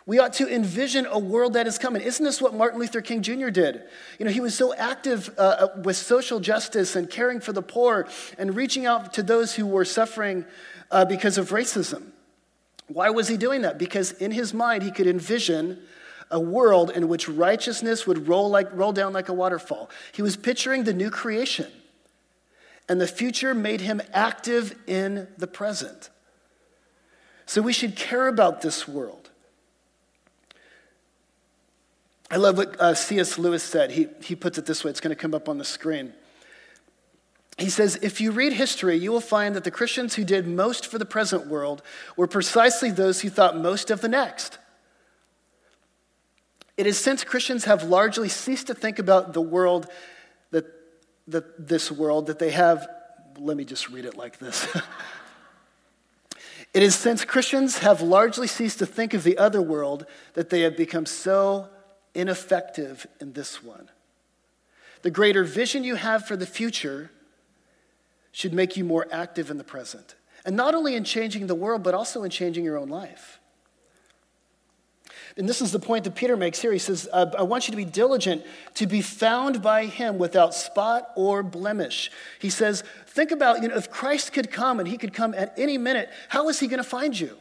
We 0.09 0.19
ought 0.21 0.33
to 0.35 0.49
envision 0.49 1.05
a 1.05 1.19
world 1.19 1.53
that 1.53 1.67
is 1.67 1.77
coming. 1.77 2.01
Isn't 2.01 2.25
this 2.25 2.41
what 2.41 2.55
Martin 2.55 2.81
Luther 2.81 3.03
King 3.03 3.21
Jr. 3.21 3.51
did? 3.51 3.83
You 4.19 4.25
know, 4.25 4.31
he 4.31 4.41
was 4.41 4.55
so 4.55 4.73
active 4.75 5.29
uh, 5.37 5.43
uh, 5.43 5.83
with 5.83 5.99
social 5.99 6.41
justice 6.41 6.97
and 6.97 7.11
caring 7.11 7.41
for 7.41 7.53
the 7.53 7.61
poor 7.61 8.09
and 8.39 8.57
reaching 8.57 8.87
out 8.87 9.13
to 9.13 9.23
those 9.23 9.55
who 9.55 9.67
were 9.67 9.85
suffering 9.85 10.47
uh, 10.91 11.05
because 11.05 11.37
of 11.37 11.51
racism. 11.51 12.05
Why 12.87 13.11
was 13.11 13.29
he 13.29 13.37
doing 13.37 13.61
that? 13.61 13.77
Because 13.77 14.13
in 14.13 14.31
his 14.31 14.55
mind, 14.55 14.83
he 14.83 14.91
could 14.91 15.07
envision 15.07 15.79
a 16.31 16.41
world 16.41 16.91
in 16.91 17.07
which 17.09 17.29
righteousness 17.29 18.07
would 18.07 18.29
roll, 18.29 18.49
like, 18.49 18.73
roll 18.73 18.93
down 18.95 19.13
like 19.13 19.29
a 19.29 19.35
waterfall. 19.35 19.91
He 20.13 20.23
was 20.23 20.39
picturing 20.39 20.85
the 20.85 20.95
new 20.95 21.11
creation. 21.11 21.67
and 22.89 22.99
the 22.99 23.07
future 23.07 23.55
made 23.55 23.83
him 23.83 24.01
active 24.15 24.75
in 24.87 25.29
the 25.37 25.47
present. 25.47 26.09
So 27.45 27.61
we 27.61 27.75
should 27.75 27.95
care 27.95 28.27
about 28.27 28.63
this 28.63 28.89
world. 28.89 29.29
I 32.31 32.37
love 32.37 32.59
what 32.59 32.79
uh, 32.81 32.95
C.S. 32.95 33.39
Lewis 33.39 33.63
said. 33.63 33.91
He, 33.91 34.09
he 34.23 34.37
puts 34.37 34.59
it 34.59 34.67
this 34.67 34.85
way 34.85 34.91
it's 34.91 35.01
going 35.01 35.15
to 35.15 35.21
come 35.21 35.35
up 35.35 35.49
on 35.49 35.59
the 35.59 35.65
screen. 35.65 36.13
He 37.57 37.71
says, 37.71 37.99
if 38.03 38.21
you 38.21 38.31
read 38.31 38.53
history, 38.53 38.97
you 38.97 39.11
will 39.11 39.21
find 39.21 39.57
that 39.57 39.65
the 39.65 39.71
Christians 39.71 40.15
who 40.15 40.25
did 40.25 40.47
most 40.47 40.87
for 40.87 40.97
the 40.97 41.05
present 41.05 41.49
world 41.49 41.83
were 42.17 42.29
precisely 42.29 42.93
those 42.93 43.23
who 43.23 43.31
thought 43.31 43.57
most 43.57 43.91
of 43.91 44.01
the 44.01 44.09
next. 44.09 44.59
It 46.77 46.87
is 46.87 46.97
since 46.97 47.25
Christians 47.25 47.65
have 47.65 47.83
largely 47.83 48.29
ceased 48.29 48.69
to 48.69 48.75
think 48.75 49.01
about 49.01 49.33
the 49.33 49.41
world 49.41 49.89
that, 50.53 50.67
that 51.27 51.67
this 51.67 51.91
world 51.91 52.27
that 52.27 52.39
they 52.39 52.51
have, 52.51 52.87
let 53.37 53.57
me 53.57 53.65
just 53.65 53.89
read 53.89 54.05
it 54.05 54.17
like 54.17 54.39
this. 54.39 54.67
It 56.75 56.83
is 56.83 56.95
since 56.95 57.25
Christians 57.25 57.79
have 57.79 58.03
largely 58.03 58.47
ceased 58.47 58.79
to 58.81 58.87
think 58.87 59.15
of 59.15 59.25
the 59.25 59.39
other 59.39 59.63
world 59.63 60.07
that 60.35 60.51
they 60.51 60.61
have 60.61 60.77
become 60.77 61.07
so 61.07 61.69
ineffective 62.19 63.07
in 63.21 63.33
this 63.33 63.63
one. 63.63 63.89
The 65.03 65.11
greater 65.11 65.45
vision 65.45 65.85
you 65.85 65.95
have 65.95 66.27
for 66.27 66.37
the 66.37 66.47
future 66.47 67.11
should 68.33 68.53
make 68.53 68.77
you 68.77 68.85
more 68.85 69.07
active 69.13 69.51
in 69.51 69.59
the 69.59 69.65
present. 69.65 70.17
And 70.45 70.57
not 70.57 70.75
only 70.75 70.95
in 70.95 71.05
changing 71.05 71.47
the 71.47 71.55
world, 71.55 71.83
but 71.83 71.95
also 71.95 72.25
in 72.25 72.31
changing 72.31 72.65
your 72.65 72.77
own 72.77 72.89
life. 72.89 73.39
And 75.37 75.49
this 75.49 75.63
is 75.63 75.71
the 75.71 75.79
point 75.79 76.03
that 76.05 76.17
Peter 76.17 76.37
makes 76.37 76.61
here. 76.61 76.73
He 76.73 76.81
says, 76.81 77.09
uh, 77.13 77.27
I 77.39 77.43
want 77.43 77.69
you 77.69 77.73
to 77.73 77.77
be 77.77 77.85
diligent 77.85 78.45
to 78.75 78.89
be 78.89 79.03
found 79.03 79.63
by 79.63 79.87
him 79.87 80.19
without 80.19 80.53
spot 80.53 81.11
or 81.15 81.45
blemish. 81.45 82.11
He 82.41 82.51
says, 82.51 82.83
think 83.07 83.31
about, 83.31 83.63
you 83.63 83.69
know, 83.69 83.77
if 83.77 83.89
Christ 83.89 84.33
could 84.33 84.51
come 84.51 84.81
and 84.81 84.89
he 84.89 84.99
could 84.99 85.13
come 85.13 85.35
at 85.35 85.55
any 85.57 85.79
minute, 85.79 86.11
how 86.29 86.49
is 86.49 86.59
he 86.59 86.67
going 86.67 86.83
to 86.83 86.89
find 86.89 87.19
you? 87.19 87.37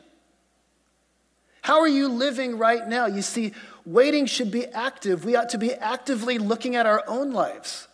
How 1.62 1.82
are 1.82 1.88
you 1.88 2.08
living 2.08 2.58
right 2.58 2.88
now? 2.88 3.08
You 3.08 3.22
see, 3.22 3.54
waiting 3.88 4.26
should 4.26 4.52
be 4.52 4.66
active. 4.68 5.24
We 5.24 5.36
ought 5.36 5.50
to 5.50 5.58
be 5.58 5.74
actively 5.74 6.38
looking 6.38 6.76
at 6.76 6.86
our 6.86 7.04
own 7.08 7.32
lives 7.32 7.88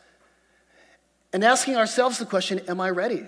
and 1.32 1.44
asking 1.44 1.78
ourselves 1.78 2.18
the 2.18 2.26
question 2.26 2.60
Am 2.68 2.82
I 2.82 2.90
ready? 2.90 3.28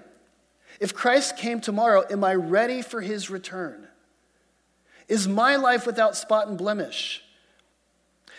If 0.79 0.93
Christ 0.93 1.38
came 1.38 1.62
tomorrow, 1.62 2.03
am 2.10 2.24
I 2.24 2.36
ready 2.36 2.81
for 2.81 3.00
his 3.01 3.29
return? 3.29 3.88
Is 5.07 5.27
my 5.27 5.55
life 5.55 5.86
without 5.86 6.17
spot 6.17 6.48
and 6.48 6.57
blemish? 6.57 7.24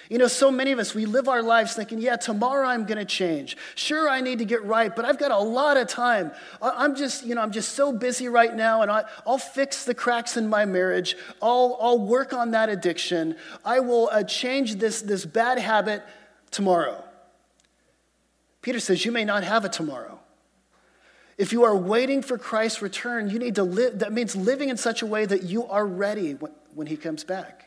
You 0.09 0.19
know, 0.19 0.29
so 0.29 0.51
many 0.51 0.71
of 0.71 0.79
us, 0.79 0.95
we 0.95 1.05
live 1.05 1.29
our 1.29 1.43
lives 1.43 1.75
thinking, 1.75 2.01
yeah, 2.01 2.17
tomorrow 2.17 2.69
I'm 2.69 2.85
going 2.85 2.99
to 2.99 3.05
change. 3.05 3.57
Sure, 3.75 4.09
I 4.09 4.21
need 4.21 4.39
to 4.39 4.45
get 4.45 4.65
right, 4.65 4.95
but 4.95 5.05
I've 5.05 5.19
got 5.19 5.33
a 5.33 5.39
lot 5.39 5.77
of 5.77 5.89
time. 5.89 6.31
I'm 6.63 6.95
just, 6.95 7.25
you 7.25 7.35
know, 7.35 7.41
I'm 7.41 7.51
just 7.51 7.73
so 7.73 7.93
busy 7.93 8.29
right 8.29 8.55
now, 8.55 8.83
and 8.83 8.91
I, 8.91 9.05
will 9.27 9.39
fix 9.39 9.85
the 9.85 9.95
cracks 9.95 10.37
in 10.37 10.49
my 10.49 10.65
marriage. 10.65 11.17
I'll, 11.43 11.77
I'll 11.81 11.99
work 11.99 12.33
on 12.33 12.53
that 12.53 12.69
addiction. 12.69 13.37
I 13.65 13.81
will 13.81 14.09
uh, 14.13 14.23
change 14.23 14.77
this, 14.77 15.03
this 15.03 15.27
bad 15.27 15.59
habit 15.59 16.05
tomorrow. 16.53 17.03
Peter 18.63 18.79
says, 18.79 19.05
you 19.05 19.13
may 19.13 19.25
not 19.25 19.43
have 19.43 19.65
a 19.65 19.69
tomorrow. 19.69 20.21
If 21.37 21.53
you 21.53 21.65
are 21.65 21.77
waiting 21.77 22.23
for 22.23 22.39
Christ's 22.39 22.81
return, 22.81 23.29
you 23.29 23.39
need 23.39 23.57
to 23.57 23.65
live, 23.65 23.99
that 23.99 24.13
means 24.13 24.35
living 24.35 24.69
in 24.69 24.77
such 24.77 25.03
a 25.03 25.07
way 25.07 25.27
that 25.27 25.43
you 25.43 25.67
are 25.67 25.87
ready 25.87 26.35
when, 26.35 26.53
when 26.75 26.87
he 26.87 26.97
comes 26.97 27.25
back. 27.25 27.66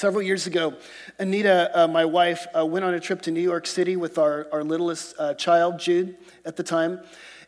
Several 0.00 0.22
years 0.22 0.46
ago, 0.46 0.72
Anita, 1.18 1.70
uh, 1.78 1.86
my 1.86 2.06
wife, 2.06 2.46
uh, 2.56 2.64
went 2.64 2.86
on 2.86 2.94
a 2.94 3.00
trip 3.00 3.20
to 3.20 3.30
New 3.30 3.42
York 3.42 3.66
City 3.66 3.98
with 3.98 4.16
our, 4.16 4.46
our 4.50 4.64
littlest 4.64 5.14
uh, 5.18 5.34
child, 5.34 5.78
Jude, 5.78 6.16
at 6.46 6.56
the 6.56 6.62
time. 6.62 7.00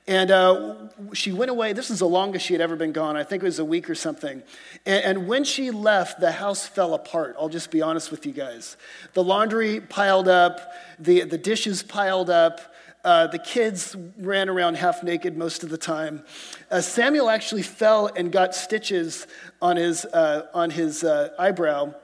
And 0.06 0.30
uh, 0.30 0.74
she 1.14 1.32
went 1.32 1.50
away. 1.50 1.72
This 1.72 1.90
is 1.90 2.00
the 2.00 2.08
longest 2.08 2.44
she 2.44 2.52
had 2.52 2.60
ever 2.60 2.76
been 2.76 2.92
gone. 2.92 3.16
I 3.16 3.24
think 3.24 3.42
it 3.42 3.46
was 3.46 3.58
a 3.58 3.64
week 3.64 3.88
or 3.88 3.94
something. 3.94 4.42
And, 4.84 5.04
and, 5.04 5.28
when 5.28 5.44
she 5.44 5.70
left, 5.70 6.20
the 6.20 6.30
house 6.30 6.66
fell 6.66 6.92
apart. 6.92 7.36
I'll 7.40 7.48
just 7.48 7.70
be 7.70 7.80
honest 7.80 8.10
with 8.10 8.26
you 8.26 8.32
guys. 8.32 8.76
The 9.14 9.24
laundry 9.24 9.80
piled 9.80 10.28
up, 10.28 10.74
the, 10.98 11.24
the 11.24 11.38
dishes 11.38 11.82
piled 11.82 12.28
up, 12.28 12.60
uh, 13.02 13.28
the 13.28 13.38
kids 13.38 13.96
ran 14.18 14.50
around 14.50 14.74
half 14.74 15.02
naked 15.02 15.38
most 15.38 15.64
of 15.64 15.70
the 15.70 15.78
time. 15.78 16.22
Uh, 16.70 16.82
Samuel 16.82 17.30
actually 17.30 17.62
fell 17.62 18.10
and 18.14 18.30
got 18.30 18.54
stitches 18.54 19.26
on 19.62 19.78
his, 19.78 20.04
uh, 20.04 20.48
on 20.52 20.68
his 20.68 21.02
uh, 21.02 21.30
eyebrow. 21.38 21.94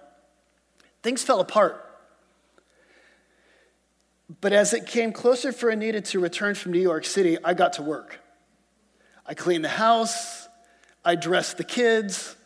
Things 1.02 1.22
fell 1.22 1.40
apart. 1.40 1.84
But 4.40 4.52
as 4.52 4.74
it 4.74 4.86
came 4.86 5.12
closer 5.12 5.52
for 5.52 5.70
Anita 5.70 6.00
to 6.00 6.20
return 6.20 6.54
from 6.54 6.72
New 6.72 6.80
York 6.80 7.04
City, 7.04 7.38
I 7.42 7.54
got 7.54 7.74
to 7.74 7.82
work. 7.82 8.20
I 9.24 9.34
cleaned 9.34 9.64
the 9.64 9.70
house, 9.70 10.48
I 11.04 11.14
dressed 11.14 11.56
the 11.56 11.64
kids, 11.64 12.36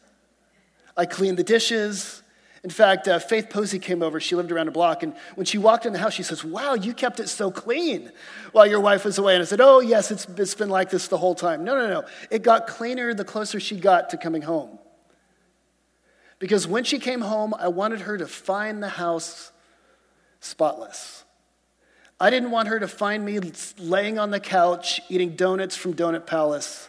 I 0.97 1.07
cleaned 1.07 1.39
the 1.39 1.45
dishes, 1.45 2.23
in 2.65 2.71
fact, 2.71 3.09
uh, 3.09 3.19
Faith 3.19 3.51
Posey 3.51 3.81
came 3.81 4.03
over. 4.05 4.21
She 4.21 4.37
lived 4.37 4.53
around 4.53 4.69
a 4.69 4.73
block. 4.73 5.03
And 5.03 5.15
when 5.35 5.47
she 5.47 5.59
walked 5.59 5.85
in 5.85 5.93
the 5.93 5.99
house, 5.99 6.13
she 6.13 6.23
says, 6.23 6.45
Wow, 6.45 6.75
you 6.75 6.95
kept 6.95 7.19
it 7.19 7.29
so 7.29 7.51
clean 7.51 8.13
while 8.53 8.67
your 8.67 8.81
wife 8.81 9.05
was 9.05 9.19
away. 9.19 9.35
And 9.35 9.43
I 9.43 9.47
said, 9.47 9.61
Oh, 9.61 9.81
yes, 9.81 10.13
it's, 10.13 10.27
it's 10.37 10.55
been 10.55 10.69
like 10.69 10.89
this 10.89 11.09
the 11.09 11.19
whole 11.19 11.35
time. 11.35 11.65
No, 11.65 11.75
no, 11.75 11.89
no. 11.89 12.07
It 12.31 12.43
got 12.43 12.69
cleaner 12.69 13.15
the 13.15 13.25
closer 13.25 13.59
she 13.59 13.77
got 13.77 14.11
to 14.11 14.17
coming 14.17 14.43
home. 14.43 14.79
Because 16.43 16.67
when 16.67 16.83
she 16.83 16.99
came 16.99 17.21
home, 17.21 17.55
I 17.57 17.69
wanted 17.69 18.01
her 18.01 18.19
to 18.19 18.27
find 18.27 18.83
the 18.83 18.89
house 18.89 19.53
spotless. 20.41 21.23
I 22.19 22.31
didn't 22.31 22.51
want 22.51 22.67
her 22.67 22.81
to 22.81 22.89
find 22.89 23.25
me 23.25 23.39
laying 23.79 24.19
on 24.19 24.33
the 24.33 24.41
couch 24.41 25.01
eating 25.09 25.37
donuts 25.37 25.77
from 25.77 25.95
Donut 25.95 26.27
Palace. 26.27 26.89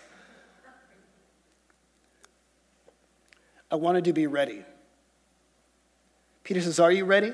I 3.69 3.75
wanted 3.75 4.05
to 4.05 4.13
be 4.13 4.25
ready. 4.25 4.65
Peter 6.43 6.59
says, 6.59 6.79
Are 6.79 6.91
you 6.91 7.05
ready? 7.05 7.31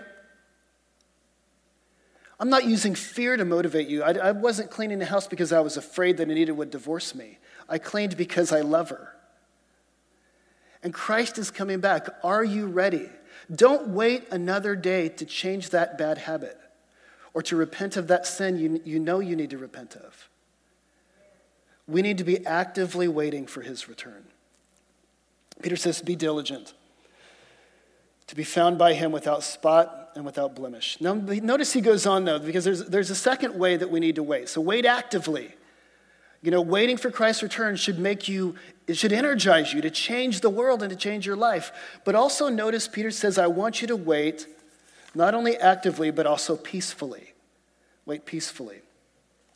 I'm 2.38 2.50
not 2.50 2.66
using 2.66 2.96
fear 2.96 3.38
to 3.38 3.46
motivate 3.46 3.88
you. 3.88 4.04
I, 4.04 4.12
I, 4.12 4.32
wasn't 4.34 4.72
cleaning 4.72 5.00
the 5.00 5.06
house 5.06 5.26
because 5.26 5.54
I 5.54 5.62
was 5.62 5.78
afraid 5.78 6.18
that 6.18 6.30
Anita 6.30 6.54
would 6.54 6.70
divorce 6.70 7.16
me. 7.16 7.38
I 7.70 7.78
cleaned 7.78 8.18
because 8.18 8.52
I 8.52 8.60
love 8.60 8.90
her. 8.90 9.16
And 10.84 10.94
Christ 10.94 11.38
is 11.38 11.52
coming 11.52 11.80
back. 11.80 12.08
Are 12.24 12.44
you 12.44 12.68
ready? 12.68 13.10
Don't 13.54 13.90
wait 13.90 14.26
another 14.32 14.76
day 14.76 15.10
to 15.10 15.26
change 15.26 15.72
that 15.72 15.98
bad 15.98 16.20
habit 16.20 16.58
or 17.34 17.42
to 17.44 17.56
repent 17.56 17.98
of 17.98 18.08
that 18.08 18.26
sin 18.26 18.58
you, 18.58 18.82
you 18.86 19.00
know 19.00 19.20
you 19.20 19.36
need 19.36 19.50
to 19.50 19.58
repent 19.58 19.96
of. 19.96 20.30
We 21.88 22.02
need 22.02 22.18
to 22.20 22.24
be 22.24 22.46
actively 22.46 23.08
waiting 23.08 23.48
for 23.48 23.62
his 23.62 23.90
return. 23.90 24.26
Peter 25.62 25.76
says, 25.76 26.02
Be 26.02 26.16
diligent 26.16 26.74
to 28.28 28.36
be 28.36 28.44
found 28.44 28.78
by 28.78 28.94
him 28.94 29.12
without 29.12 29.44
spot 29.44 30.12
and 30.14 30.24
without 30.24 30.56
blemish. 30.56 31.02
Now, 31.02 31.16
notice 31.16 31.74
he 31.74 31.82
goes 31.82 32.06
on, 32.06 32.26
though, 32.26 32.38
because 32.38 32.64
there's, 32.64 32.86
there's 32.86 33.10
a 33.10 33.16
second 33.16 33.58
way 33.58 33.76
that 33.76 33.90
we 33.90 34.00
need 34.00 34.16
to 34.16 34.24
wait. 34.24 34.50
So, 34.50 34.62
wait 34.62 34.86
actively. 34.86 35.50
You 36.44 36.52
know, 36.52 36.62
waiting 36.62 36.96
for 36.96 37.10
Christ's 37.10 37.42
return 37.42 37.76
should 37.76 37.98
make 37.98 38.30
you, 38.30 38.54
it 38.90 38.98
should 38.98 39.14
energize 39.14 39.74
you 39.74 39.82
to 39.82 39.90
change 39.90 40.42
the 40.42 40.50
world 40.50 40.82
and 40.82 40.90
to 40.90 40.96
change 40.96 41.26
your 41.26 41.36
life. 41.36 41.72
But 42.04 42.16
also 42.16 42.50
notice 42.50 42.88
Peter 42.88 43.12
says, 43.12 43.38
I 43.38 43.48
want 43.48 43.82
you 43.82 43.88
to 43.88 43.96
wait 43.96 44.48
not 45.16 45.34
only 45.34 45.56
actively, 45.58 46.12
but 46.12 46.26
also 46.26 46.58
peacefully. 46.58 47.34
Wait 48.06 48.26
peacefully. 48.26 48.80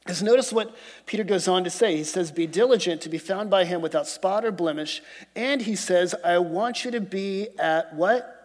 Because 0.03 0.21
notice 0.21 0.51
what 0.51 0.75
Peter 1.05 1.23
goes 1.23 1.47
on 1.47 1.63
to 1.63 1.69
say. 1.69 1.97
He 1.97 2.03
says, 2.03 2.31
Be 2.31 2.45
diligent 2.45 3.01
to 3.01 3.09
be 3.09 3.17
found 3.17 3.49
by 3.49 3.65
him 3.65 3.81
without 3.81 4.07
spot 4.07 4.43
or 4.45 4.51
blemish. 4.51 5.01
And 5.35 5.61
he 5.61 5.75
says, 5.75 6.13
I 6.23 6.39
want 6.39 6.85
you 6.85 6.91
to 6.91 7.01
be 7.01 7.47
at 7.57 7.93
what? 7.95 8.43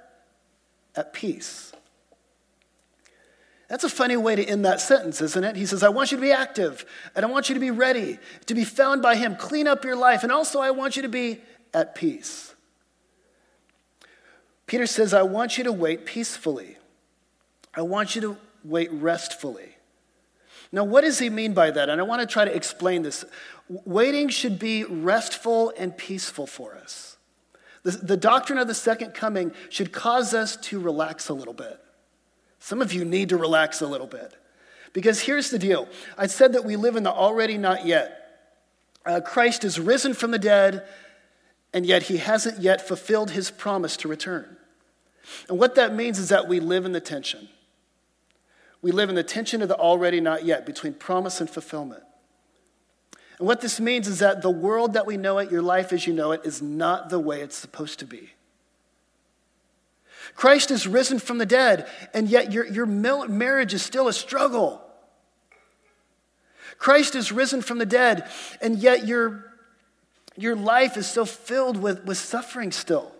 at 0.98 1.12
peace. 1.12 1.72
That's 3.68 3.84
a 3.84 3.90
funny 3.90 4.16
way 4.16 4.34
to 4.34 4.44
end 4.44 4.64
that 4.64 4.80
sentence, 4.80 5.20
isn't 5.20 5.44
it? 5.44 5.54
He 5.56 5.66
says, 5.66 5.82
I 5.82 5.90
want 5.90 6.10
you 6.10 6.16
to 6.16 6.22
be 6.22 6.32
active, 6.32 6.86
and 7.14 7.24
I 7.24 7.28
want 7.28 7.50
you 7.50 7.54
to 7.54 7.60
be 7.60 7.70
ready 7.70 8.18
to 8.46 8.54
be 8.54 8.64
found 8.64 9.02
by 9.02 9.14
Him. 9.14 9.36
Clean 9.36 9.66
up 9.66 9.84
your 9.84 9.96
life, 9.96 10.22
and 10.22 10.32
also 10.32 10.58
I 10.60 10.70
want 10.70 10.96
you 10.96 11.02
to 11.02 11.08
be 11.08 11.40
at 11.74 11.94
peace. 11.94 12.54
Peter 14.66 14.86
says, 14.86 15.12
I 15.12 15.22
want 15.22 15.58
you 15.58 15.64
to 15.64 15.72
wait 15.72 16.06
peacefully. 16.06 16.76
I 17.74 17.82
want 17.82 18.14
you 18.14 18.22
to 18.22 18.36
wait 18.64 18.90
restfully. 18.90 19.76
Now, 20.72 20.84
what 20.84 21.02
does 21.02 21.18
he 21.18 21.30
mean 21.30 21.54
by 21.54 21.70
that? 21.70 21.88
And 21.88 22.00
I 22.00 22.04
want 22.04 22.20
to 22.20 22.26
try 22.26 22.44
to 22.44 22.54
explain 22.54 23.02
this. 23.02 23.24
Waiting 23.68 24.28
should 24.28 24.58
be 24.58 24.84
restful 24.84 25.72
and 25.78 25.96
peaceful 25.96 26.46
for 26.46 26.74
us. 26.74 27.16
The, 27.82 27.92
the 27.92 28.16
doctrine 28.16 28.58
of 28.58 28.66
the 28.66 28.74
second 28.74 29.14
coming 29.14 29.52
should 29.70 29.92
cause 29.92 30.34
us 30.34 30.56
to 30.56 30.80
relax 30.80 31.28
a 31.28 31.34
little 31.34 31.54
bit. 31.54 31.80
Some 32.58 32.82
of 32.82 32.92
you 32.92 33.04
need 33.04 33.28
to 33.28 33.36
relax 33.36 33.80
a 33.80 33.86
little 33.86 34.06
bit. 34.06 34.34
Because 34.92 35.20
here's 35.20 35.50
the 35.50 35.58
deal 35.58 35.88
I 36.16 36.26
said 36.26 36.52
that 36.54 36.64
we 36.64 36.76
live 36.76 36.96
in 36.96 37.02
the 37.02 37.12
already 37.12 37.58
not 37.58 37.86
yet. 37.86 38.14
Uh, 39.04 39.20
Christ 39.20 39.64
is 39.64 39.78
risen 39.78 40.12
from 40.12 40.32
the 40.32 40.38
dead, 40.38 40.86
and 41.72 41.86
yet 41.86 42.04
he 42.04 42.18
hasn't 42.18 42.60
yet 42.60 42.86
fulfilled 42.86 43.30
his 43.30 43.50
promise 43.50 43.96
to 43.98 44.08
return. 44.08 44.56
And 45.48 45.58
what 45.58 45.74
that 45.76 45.94
means 45.94 46.18
is 46.18 46.30
that 46.30 46.48
we 46.48 46.60
live 46.60 46.84
in 46.84 46.92
the 46.92 47.00
tension. 47.00 47.48
We 48.80 48.92
live 48.92 49.08
in 49.08 49.14
the 49.14 49.22
tension 49.22 49.62
of 49.62 49.68
the 49.68 49.76
already 49.76 50.20
not 50.20 50.44
yet 50.44 50.64
between 50.64 50.94
promise 50.94 51.40
and 51.40 51.50
fulfillment. 51.50 52.02
And 53.38 53.46
what 53.46 53.60
this 53.60 53.78
means 53.78 54.08
is 54.08 54.18
that 54.18 54.42
the 54.42 54.50
world 54.50 54.94
that 54.94 55.06
we 55.06 55.16
know 55.16 55.38
it, 55.38 55.50
your 55.50 55.62
life 55.62 55.92
as 55.92 56.06
you 56.06 56.12
know 56.12 56.32
it, 56.32 56.40
is 56.44 56.60
not 56.60 57.08
the 57.08 57.18
way 57.18 57.40
it's 57.40 57.56
supposed 57.56 57.98
to 58.00 58.06
be. 58.06 58.30
Christ 60.34 60.70
is 60.70 60.86
risen 60.86 61.18
from 61.18 61.38
the 61.38 61.46
dead, 61.46 61.88
and 62.14 62.28
yet 62.28 62.52
your, 62.52 62.66
your 62.66 62.86
marriage 62.86 63.74
is 63.74 63.82
still 63.82 64.08
a 64.08 64.12
struggle. 64.12 64.82
Christ 66.78 67.14
is 67.14 67.32
risen 67.32 67.60
from 67.60 67.78
the 67.78 67.86
dead, 67.86 68.28
and 68.60 68.78
yet 68.78 69.06
your, 69.06 69.44
your 70.36 70.54
life 70.54 70.96
is 70.96 71.06
so 71.10 71.24
filled 71.24 71.76
with, 71.76 72.04
with 72.04 72.18
suffering 72.18 72.72
still, 72.72 73.12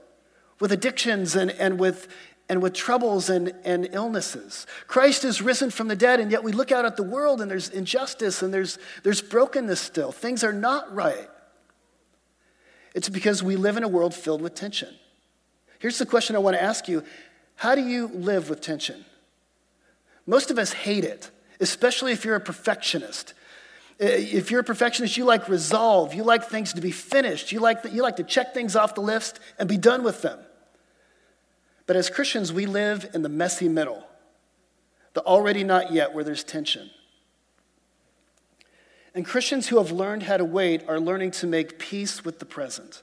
with 0.61 0.71
addictions 0.71 1.35
and, 1.35 1.51
and, 1.51 1.79
with, 1.79 2.09
and 2.49 2.63
with 2.63 2.73
troubles 2.73 3.29
and, 3.29 3.53
and 3.65 3.89
illnesses. 3.93 4.67
Christ 4.87 5.25
is 5.25 5.43
risen 5.43 5.71
from 5.71 5.89
the 5.89 5.97
dead, 5.97 6.21
and 6.21 6.31
yet 6.31 6.45
we 6.45 6.53
look 6.53 6.71
out 6.71 6.85
at 6.85 6.97
the 6.97 7.03
world 7.03 7.41
and 7.41 7.51
there's 7.51 7.69
injustice 7.69 8.43
and 8.43 8.55
there's, 8.55 8.79
there's 9.03 9.21
brokenness 9.21 9.81
still. 9.81 10.13
Things 10.13 10.45
are 10.45 10.53
not 10.53 10.95
right. 10.95 11.29
It's 12.95 13.09
because 13.09 13.43
we 13.43 13.57
live 13.57 13.77
in 13.77 13.85
a 13.85 13.89
world 13.89 14.15
filled 14.15 14.41
with 14.41 14.55
tension. 14.55 14.95
Here's 15.79 15.99
the 15.99 16.07
question 16.07 16.37
I 16.37 16.41
want 16.41 16.57
to 16.57 16.63
ask 16.63 16.89
you 16.89 17.05
How 17.57 17.75
do 17.75 17.83
you 17.83 18.09
live 18.09 18.51
with 18.51 18.61
tension? 18.61 19.05
Most 20.27 20.51
of 20.51 20.59
us 20.59 20.73
hate 20.73 21.05
it, 21.05 21.31
especially 21.61 22.13
if 22.13 22.25
you're 22.25 22.37
a 22.37 22.41
perfectionist. 22.41 23.35
If 23.99 24.51
you're 24.51 24.61
a 24.61 24.65
perfectionist, 24.65 25.17
you 25.17 25.25
like 25.25 25.49
resolve. 25.49 26.15
You 26.15 26.23
like 26.23 26.45
things 26.45 26.73
to 26.75 26.81
be 26.81 26.93
finished. 26.93 27.51
You 27.51 27.59
like, 27.59 27.85
you 27.91 28.03
like 28.03 28.17
to 28.17 28.23
check 28.23 28.55
things 28.55 28.77
off 28.77 28.95
the 28.95 29.01
list 29.01 29.41
and 29.59 29.69
be 29.69 29.77
done 29.77 30.05
with 30.05 30.23
them. 30.23 30.39
But 31.87 31.97
as 31.97 32.11
Christians, 32.11 32.53
we 32.53 32.67
live 32.67 33.09
in 33.15 33.23
the 33.23 33.29
messy 33.29 33.69
middle, 33.69 34.07
the 35.15 35.23
already 35.23 35.65
not 35.65 35.91
yet, 35.93 36.15
where 36.15 36.23
there's 36.23 36.45
tension. 36.45 36.91
And 39.15 39.25
Christians 39.25 39.69
who 39.69 39.79
have 39.79 39.91
learned 39.91 40.25
how 40.25 40.37
to 40.37 40.45
wait 40.45 40.87
are 40.89 41.01
learning 41.01 41.33
to 41.33 41.47
make 41.47 41.79
peace 41.79 42.25
with 42.25 42.39
the 42.39 42.45
present. 42.45 43.03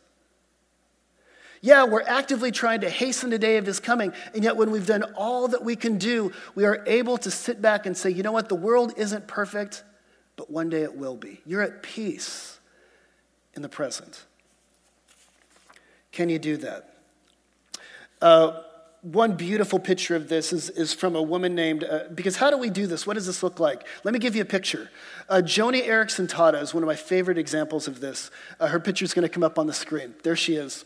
Yeah, 1.65 1.86
we're 1.86 2.03
actively 2.03 2.51
trying 2.51 2.81
to 2.81 2.89
hasten 2.89 3.29
the 3.29 3.39
day 3.39 3.57
of 3.57 3.65
his 3.65 3.79
coming, 3.79 4.13
and 4.34 4.43
yet 4.43 4.55
when 4.55 4.72
we've 4.72 4.86
done 4.86 5.03
all 5.15 5.48
that 5.48 5.63
we 5.63 5.75
can 5.75 5.98
do, 5.98 6.31
we 6.53 6.63
are 6.65 6.84
able 6.86 7.17
to 7.19 7.31
sit 7.31 7.62
back 7.62 7.86
and 7.86 7.98
say, 7.98 8.10
you 8.10 8.24
know 8.24 8.31
what, 8.31 8.50
the 8.50 8.55
world 8.55 8.93
isn't 8.98 9.27
perfect 9.27 9.84
but 10.36 10.50
one 10.50 10.69
day 10.69 10.84
it 10.84 10.95
will 10.95 11.15
be. 11.15 11.41
You're 11.45 11.62
at 11.62 11.84
peace 11.84 12.60
in 13.55 13.62
the 13.62 13.69
present. 13.69 14.25
Can 16.12 16.29
you 16.29 16.39
do 16.39 16.57
that? 16.57 16.95
Uh, 18.22 18.62
one 19.01 19.36
beautiful 19.36 19.79
picture 19.79 20.15
of 20.15 20.29
this 20.29 20.51
is, 20.51 20.69
is 20.72 20.93
from 20.93 21.15
a 21.15 21.22
woman 21.22 21.53
named, 21.53 21.84
uh, 21.84 22.05
because 22.13 22.38
how 22.38 22.50
do 22.50 22.57
we 22.57 22.69
do 22.69 22.88
this? 22.88 23.05
What 23.05 23.13
does 23.13 23.27
this 23.27 23.43
look 23.43 23.60
like? 23.60 23.86
Let 24.03 24.13
me 24.13 24.19
give 24.19 24.36
you 24.36 24.41
a 24.41 24.45
picture. 24.45 24.89
Uh, 25.29 25.41
Joni 25.43 25.86
Eareckson 25.86 26.27
Tada 26.27 26.62
is 26.62 26.74
one 26.74 26.81
of 26.81 26.88
my 26.88 26.95
favorite 26.95 27.38
examples 27.38 27.88
of 27.88 28.00
this. 28.00 28.31
Uh, 28.60 28.67
her 28.67 28.79
picture 28.79 29.05
is 29.05 29.13
going 29.13 29.24
to 29.24 29.29
come 29.29 29.43
up 29.43 29.60
on 29.60 29.67
the 29.67 29.74
screen. 29.74 30.15
There 30.24 30.36
she 30.36 30.55
is. 30.55 30.86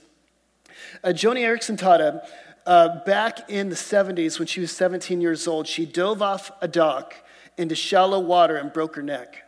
Uh, 1.03 1.09
Joni 1.09 1.41
Eareckson 1.41 1.77
Tada, 1.77 2.25
uh, 2.65 3.03
back 3.03 3.49
in 3.49 3.69
the 3.69 3.75
70s 3.75 4.37
when 4.37 4.47
she 4.47 4.59
was 4.61 4.71
17 4.71 5.21
years 5.21 5.47
old, 5.47 5.67
she 5.67 5.85
dove 5.85 6.21
off 6.21 6.51
a 6.61 6.67
dock 6.67 7.15
into 7.57 7.75
shallow 7.75 8.19
water 8.19 8.55
and 8.55 8.71
broke 8.71 8.95
her 8.95 9.01
neck. 9.01 9.43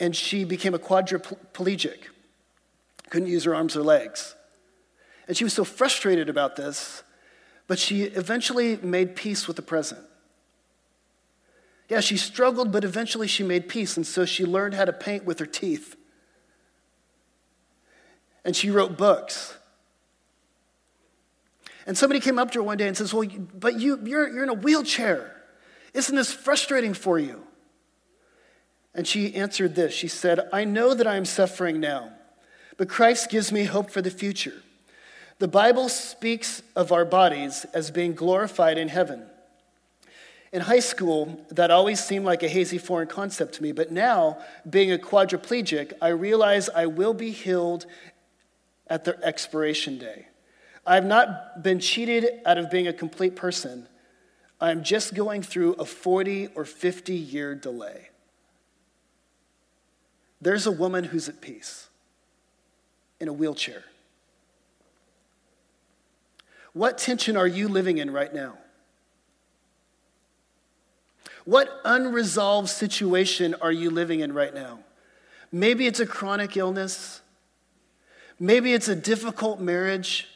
And 0.00 0.14
she 0.14 0.44
became 0.44 0.74
a 0.74 0.78
quadriplegic, 0.78 1.98
couldn't 3.10 3.28
use 3.28 3.44
her 3.44 3.54
arms 3.54 3.76
or 3.76 3.82
legs. 3.82 4.34
And 5.28 5.36
she 5.36 5.44
was 5.44 5.52
so 5.52 5.64
frustrated 5.64 6.28
about 6.28 6.56
this, 6.56 7.02
but 7.66 7.78
she 7.78 8.02
eventually 8.02 8.76
made 8.78 9.14
peace 9.14 9.46
with 9.46 9.56
the 9.56 9.62
present. 9.62 10.00
Yeah, 11.88 12.00
she 12.00 12.16
struggled, 12.16 12.72
but 12.72 12.82
eventually 12.84 13.28
she 13.28 13.42
made 13.42 13.68
peace, 13.68 13.96
and 13.96 14.06
so 14.06 14.24
she 14.24 14.44
learned 14.44 14.74
how 14.74 14.84
to 14.84 14.92
paint 14.92 15.24
with 15.24 15.38
her 15.38 15.46
teeth. 15.46 15.96
And 18.44 18.56
she 18.56 18.70
wrote 18.70 18.96
books. 18.96 19.56
And 21.86 21.96
somebody 21.98 22.20
came 22.20 22.38
up 22.38 22.50
to 22.52 22.60
her 22.60 22.62
one 22.62 22.78
day 22.78 22.88
and 22.88 22.96
says, 22.96 23.12
Well, 23.12 23.28
but 23.54 23.78
you, 23.78 24.00
you're, 24.04 24.28
you're 24.28 24.42
in 24.42 24.48
a 24.48 24.54
wheelchair. 24.54 25.34
Isn't 25.92 26.16
this 26.16 26.32
frustrating 26.32 26.94
for 26.94 27.18
you? 27.18 27.44
And 28.94 29.06
she 29.06 29.34
answered 29.34 29.74
this 29.74 29.92
She 29.92 30.08
said, 30.08 30.48
I 30.52 30.64
know 30.64 30.94
that 30.94 31.06
I 31.06 31.16
am 31.16 31.24
suffering 31.24 31.80
now, 31.80 32.12
but 32.76 32.88
Christ 32.88 33.30
gives 33.30 33.52
me 33.52 33.64
hope 33.64 33.90
for 33.90 34.02
the 34.02 34.10
future. 34.10 34.62
The 35.38 35.48
Bible 35.48 35.88
speaks 35.88 36.62
of 36.76 36.92
our 36.92 37.04
bodies 37.04 37.66
as 37.74 37.90
being 37.90 38.14
glorified 38.14 38.78
in 38.78 38.88
heaven. 38.88 39.26
In 40.52 40.60
high 40.60 40.80
school, 40.80 41.44
that 41.50 41.72
always 41.72 42.02
seemed 42.02 42.24
like 42.24 42.44
a 42.44 42.48
hazy 42.48 42.78
foreign 42.78 43.08
concept 43.08 43.54
to 43.56 43.62
me, 43.62 43.72
but 43.72 43.90
now, 43.90 44.38
being 44.70 44.92
a 44.92 44.98
quadriplegic, 44.98 45.92
I 46.00 46.08
realize 46.08 46.68
I 46.68 46.86
will 46.86 47.12
be 47.12 47.32
healed 47.32 47.86
at 48.86 49.02
the 49.02 49.20
expiration 49.24 49.98
day. 49.98 50.28
I 50.86 50.96
have 50.96 51.06
not 51.06 51.62
been 51.62 51.80
cheated 51.80 52.40
out 52.44 52.58
of 52.58 52.70
being 52.70 52.86
a 52.86 52.92
complete 52.92 53.36
person. 53.36 53.86
I'm 54.60 54.82
just 54.82 55.14
going 55.14 55.42
through 55.42 55.74
a 55.74 55.84
40 55.84 56.48
or 56.54 56.64
50 56.64 57.14
year 57.14 57.54
delay. 57.54 58.08
There's 60.40 60.66
a 60.66 60.70
woman 60.70 61.04
who's 61.04 61.28
at 61.28 61.40
peace 61.40 61.88
in 63.18 63.28
a 63.28 63.32
wheelchair. 63.32 63.84
What 66.74 66.98
tension 66.98 67.36
are 67.36 67.46
you 67.46 67.68
living 67.68 67.98
in 67.98 68.10
right 68.10 68.34
now? 68.34 68.58
What 71.44 71.80
unresolved 71.84 72.68
situation 72.68 73.54
are 73.60 73.72
you 73.72 73.90
living 73.90 74.20
in 74.20 74.32
right 74.32 74.52
now? 74.52 74.80
Maybe 75.52 75.86
it's 75.86 76.00
a 76.00 76.06
chronic 76.06 76.56
illness. 76.56 77.20
Maybe 78.40 78.72
it's 78.72 78.88
a 78.88 78.96
difficult 78.96 79.60
marriage. 79.60 80.26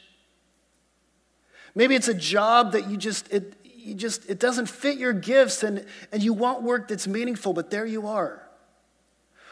Maybe 1.75 1.95
it's 1.95 2.07
a 2.07 2.13
job 2.13 2.73
that 2.73 2.89
you 2.89 2.97
just, 2.97 3.31
it, 3.31 3.53
you 3.63 3.93
just, 3.93 4.29
it 4.29 4.39
doesn't 4.39 4.67
fit 4.67 4.97
your 4.97 5.13
gifts 5.13 5.63
and, 5.63 5.85
and 6.11 6.21
you 6.21 6.33
want 6.33 6.63
work 6.63 6.87
that's 6.87 7.07
meaningful, 7.07 7.53
but 7.53 7.69
there 7.71 7.85
you 7.85 8.07
are. 8.07 8.43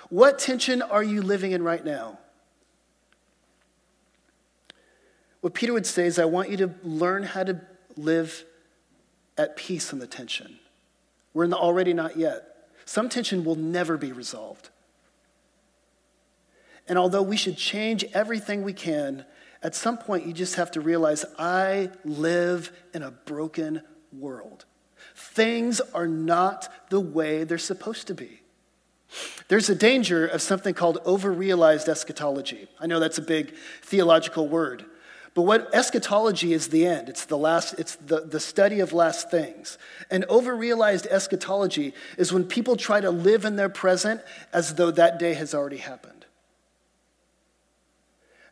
What 0.10 0.39
tension 0.39 0.82
are 0.82 1.03
you 1.03 1.21
living 1.21 1.51
in 1.51 1.63
right 1.63 1.84
now? 1.84 2.17
What 5.41 5.53
Peter 5.53 5.73
would 5.73 5.86
say 5.86 6.06
is, 6.06 6.17
I 6.19 6.25
want 6.25 6.49
you 6.49 6.58
to 6.58 6.73
learn 6.84 7.23
how 7.23 7.43
to 7.43 7.62
live 7.95 8.43
at 9.38 9.56
peace 9.56 9.93
in 9.93 9.99
the 9.99 10.08
tension. 10.08 10.60
We're 11.34 11.43
in 11.43 11.49
the 11.49 11.58
already 11.58 11.93
not 11.93 12.17
yet. 12.17 12.43
Some 12.86 13.10
tension 13.10 13.43
will 13.43 13.56
never 13.56 13.97
be 13.97 14.12
resolved. 14.12 14.69
And 16.88 16.97
although 16.97 17.21
we 17.21 17.38
should 17.38 17.58
change 17.58 18.06
everything 18.13 18.63
we 18.63 18.73
can, 18.73 19.25
at 19.63 19.76
some 19.76 19.98
point 19.98 20.26
you 20.26 20.34
just 20.34 20.56
have 20.56 20.72
to 20.72 20.82
realize 20.82 21.26
I 21.38 21.89
live 22.06 22.72
in 22.93 23.04
a 23.04 23.12
broken 23.12 23.82
world. 24.12 24.65
Things 25.15 25.82
are 25.93 26.08
not 26.08 26.70
the 26.89 27.00
way 27.00 27.43
they're 27.43 27.58
supposed 27.58 28.08
to 28.08 28.13
be. 28.13 28.41
There's 29.48 29.70
a 29.70 29.76
danger 29.76 30.28
of 30.28 30.41
something 30.41 30.74
called 30.74 31.00
over-realized 31.06 31.88
eschatology. 31.88 32.67
I 32.80 32.88
know 32.88 33.00
that's 33.00 33.17
a 33.17 33.22
big 33.22 33.54
theological 33.82 34.48
word. 34.48 34.86
But 35.34 35.43
what 35.43 35.74
eschatology 35.74 36.52
is 36.52 36.70
the 36.70 36.86
end. 36.86 37.10
It's 37.10 37.26
the 37.26 37.38
last, 37.38 37.76
it's 37.80 37.96
the, 37.96 38.22
the 38.22 38.39
study 38.39 38.80
of 38.80 38.91
last 38.91 39.30
things. 39.30 39.78
And 40.10 40.26
over-realized 40.26 41.06
eschatology 41.06 41.93
is 42.17 42.34
when 42.34 42.43
people 42.43 42.76
try 42.76 43.00
to 43.00 43.12
live 43.12 43.46
in 43.46 43.56
their 43.56 43.70
present 43.70 44.22
as 44.52 44.76
though 44.76 44.91
that 44.91 45.20
day 45.20 45.36
has 45.36 45.54
already 45.54 45.78
happened. 45.78 46.16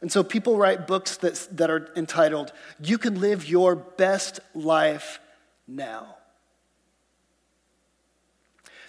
And 0.06 0.12
so 0.12 0.24
people 0.24 0.56
write 0.56 0.86
books 0.86 1.18
that, 1.18 1.48
that 1.58 1.72
are 1.72 1.90
entitled, 1.96 2.54
You 2.80 3.00
Can 3.00 3.20
Live 3.20 3.50
Your 3.50 3.76
Best 3.76 4.40
Life 4.54 5.20
now. 5.68 6.18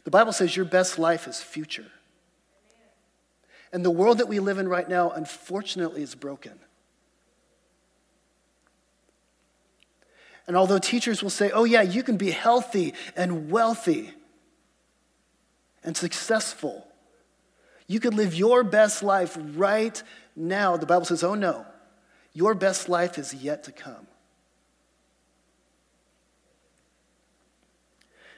The 0.04 0.10
Bible 0.10 0.34
says 0.34 0.54
your 0.54 0.66
best 0.66 0.98
life 0.98 1.26
is 1.26 1.40
future. 1.40 1.86
And 3.72 3.82
the 3.82 3.90
world 3.90 4.18
that 4.18 4.28
we 4.28 4.40
live 4.40 4.58
in 4.58 4.68
right 4.68 4.86
now, 4.86 5.08
unfortunately, 5.08 6.02
is 6.02 6.14
broken. 6.14 6.52
And 10.46 10.54
although 10.54 10.78
teachers 10.78 11.22
will 11.22 11.30
say, 11.30 11.50
oh, 11.50 11.64
yeah, 11.64 11.80
you 11.80 12.02
can 12.02 12.18
be 12.18 12.30
healthy 12.30 12.92
and 13.16 13.50
wealthy 13.50 14.12
and 15.82 15.96
successful, 15.96 16.86
you 17.86 18.00
can 18.00 18.14
live 18.14 18.34
your 18.34 18.62
best 18.62 19.02
life 19.02 19.38
right 19.54 20.02
now. 20.36 20.76
The 20.76 20.86
Bible 20.86 21.06
says, 21.06 21.24
oh, 21.24 21.34
no, 21.34 21.66
your 22.32 22.54
best 22.54 22.88
life 22.88 23.18
is 23.18 23.34
yet 23.34 23.64
to 23.64 23.72
come. 23.72 24.06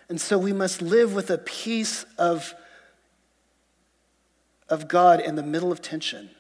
And 0.09 0.21
so 0.21 0.39
we 0.39 0.53
must 0.53 0.81
live 0.81 1.15
with 1.15 1.31
a 1.31 1.37
peace 1.37 2.07
of, 2.17 2.55
of 4.69 4.89
God 4.89 5.21
in 5.21 5.35
the 5.35 5.43
middle 5.43 5.71
of 5.71 5.83
tension. 5.83 6.31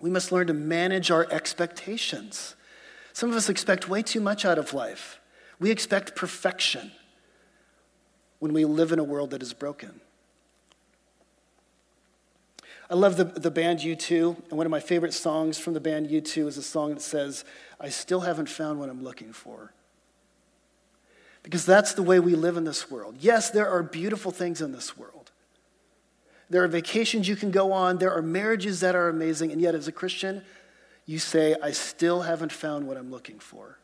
We 0.00 0.10
must 0.10 0.32
learn 0.32 0.48
to 0.48 0.54
manage 0.54 1.10
our 1.10 1.26
expectations. 1.30 2.56
Some 3.12 3.30
of 3.30 3.36
us 3.36 3.48
expect 3.48 3.88
way 3.88 4.02
too 4.02 4.20
much 4.20 4.44
out 4.44 4.58
of 4.58 4.74
life. 4.74 5.20
We 5.58 5.70
expect 5.70 6.16
perfection 6.16 6.92
when 8.38 8.52
we 8.52 8.64
live 8.64 8.92
in 8.92 8.98
a 8.98 9.04
world 9.04 9.30
that 9.30 9.42
is 9.42 9.52
broken. 9.52 10.00
I 12.90 12.94
love 12.94 13.16
the, 13.16 13.24
the 13.24 13.52
band 13.52 13.78
U2, 13.78 14.50
and 14.50 14.58
one 14.58 14.66
of 14.66 14.70
my 14.70 14.80
favorite 14.80 15.14
songs 15.14 15.58
from 15.58 15.74
the 15.74 15.80
band 15.80 16.10
U2 16.10 16.48
is 16.48 16.58
a 16.58 16.62
song 16.62 16.90
that 16.90 17.00
says, 17.00 17.44
I 17.80 17.88
still 17.88 18.20
haven't 18.20 18.48
found 18.48 18.80
what 18.80 18.88
I'm 18.88 19.04
looking 19.04 19.32
for. 19.32 19.72
Because 21.44 21.64
that's 21.64 21.94
the 21.94 22.02
way 22.02 22.18
we 22.18 22.34
live 22.34 22.56
in 22.56 22.64
this 22.64 22.90
world. 22.90 23.14
Yes, 23.20 23.50
there 23.50 23.68
are 23.68 23.84
beautiful 23.84 24.32
things 24.32 24.60
in 24.60 24.72
this 24.72 24.98
world. 24.98 25.30
There 26.50 26.64
are 26.64 26.68
vacations 26.68 27.28
you 27.28 27.36
can 27.36 27.52
go 27.52 27.72
on, 27.72 27.98
there 27.98 28.12
are 28.12 28.22
marriages 28.22 28.80
that 28.80 28.96
are 28.96 29.08
amazing, 29.08 29.52
and 29.52 29.60
yet 29.60 29.76
as 29.76 29.86
a 29.86 29.92
Christian, 29.92 30.42
you 31.06 31.20
say, 31.20 31.54
I 31.62 31.70
still 31.70 32.22
haven't 32.22 32.52
found 32.52 32.88
what 32.88 32.96
I'm 32.96 33.10
looking 33.10 33.38
for. 33.38 33.79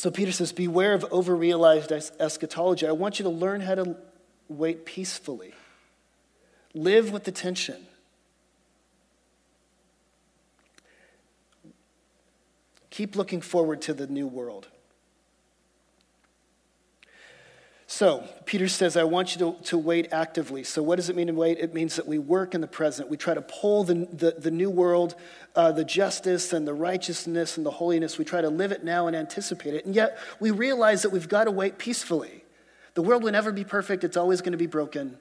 So 0.00 0.10
Peter 0.10 0.32
says, 0.32 0.50
Beware 0.50 0.94
of 0.94 1.04
overrealized 1.10 1.92
eschatology. 2.18 2.86
I 2.86 2.92
want 2.92 3.18
you 3.18 3.24
to 3.24 3.28
learn 3.28 3.60
how 3.60 3.74
to 3.74 3.96
wait 4.48 4.86
peacefully, 4.86 5.52
live 6.72 7.12
with 7.12 7.24
the 7.24 7.30
tension. 7.30 7.76
Keep 12.88 13.14
looking 13.14 13.42
forward 13.42 13.82
to 13.82 13.92
the 13.92 14.06
new 14.06 14.26
world. 14.26 14.68
So, 17.92 18.22
Peter 18.44 18.68
says, 18.68 18.96
I 18.96 19.02
want 19.02 19.34
you 19.34 19.40
to, 19.40 19.64
to 19.64 19.76
wait 19.76 20.12
actively. 20.12 20.62
So, 20.62 20.80
what 20.80 20.94
does 20.94 21.10
it 21.10 21.16
mean 21.16 21.26
to 21.26 21.32
wait? 21.32 21.58
It 21.58 21.74
means 21.74 21.96
that 21.96 22.06
we 22.06 22.20
work 22.20 22.54
in 22.54 22.60
the 22.60 22.68
present. 22.68 23.10
We 23.10 23.16
try 23.16 23.34
to 23.34 23.42
pull 23.42 23.82
the, 23.82 24.06
the, 24.12 24.36
the 24.38 24.52
new 24.52 24.70
world, 24.70 25.16
uh, 25.56 25.72
the 25.72 25.84
justice 25.84 26.52
and 26.52 26.68
the 26.68 26.72
righteousness 26.72 27.56
and 27.56 27.66
the 27.66 27.72
holiness. 27.72 28.16
We 28.16 28.24
try 28.24 28.42
to 28.42 28.48
live 28.48 28.70
it 28.70 28.84
now 28.84 29.08
and 29.08 29.16
anticipate 29.16 29.74
it. 29.74 29.86
And 29.86 29.96
yet, 29.96 30.18
we 30.38 30.52
realize 30.52 31.02
that 31.02 31.10
we've 31.10 31.28
got 31.28 31.44
to 31.44 31.50
wait 31.50 31.78
peacefully. 31.78 32.44
The 32.94 33.02
world 33.02 33.24
will 33.24 33.32
never 33.32 33.50
be 33.50 33.64
perfect, 33.64 34.04
it's 34.04 34.16
always 34.16 34.40
going 34.40 34.52
to 34.52 34.56
be 34.56 34.68
broken. 34.68 35.18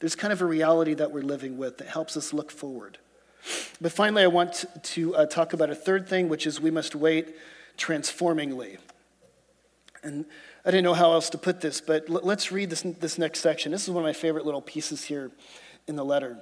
There's 0.00 0.14
kind 0.14 0.32
of 0.32 0.42
a 0.42 0.46
reality 0.46 0.92
that 0.92 1.10
we're 1.10 1.22
living 1.22 1.56
with 1.56 1.78
that 1.78 1.88
helps 1.88 2.18
us 2.18 2.34
look 2.34 2.50
forward. 2.50 2.98
But 3.80 3.92
finally, 3.92 4.24
I 4.24 4.26
want 4.26 4.66
to 4.82 5.16
uh, 5.16 5.24
talk 5.24 5.54
about 5.54 5.70
a 5.70 5.74
third 5.74 6.06
thing, 6.06 6.28
which 6.28 6.46
is 6.46 6.60
we 6.60 6.70
must 6.70 6.94
wait 6.94 7.34
transformingly. 7.78 8.76
And 10.02 10.26
I 10.64 10.70
didn't 10.70 10.84
know 10.84 10.94
how 10.94 11.12
else 11.12 11.28
to 11.30 11.38
put 11.38 11.60
this, 11.60 11.80
but 11.80 12.08
let's 12.08 12.50
read 12.50 12.70
this, 12.70 12.82
this 12.82 13.18
next 13.18 13.40
section. 13.40 13.72
This 13.72 13.84
is 13.84 13.90
one 13.90 14.02
of 14.02 14.06
my 14.06 14.14
favorite 14.14 14.46
little 14.46 14.62
pieces 14.62 15.04
here 15.04 15.30
in 15.86 15.96
the 15.96 16.04
letter. 16.04 16.38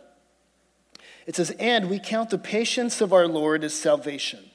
It 1.27 1.35
says, 1.35 1.51
And 1.59 1.91
we 1.91 1.99
count 1.99 2.31
the 2.31 2.39
patience 2.39 3.01
of 3.01 3.13
our 3.13 3.27
Lord 3.27 3.65
as 3.65 3.75
salvation. 3.75 4.51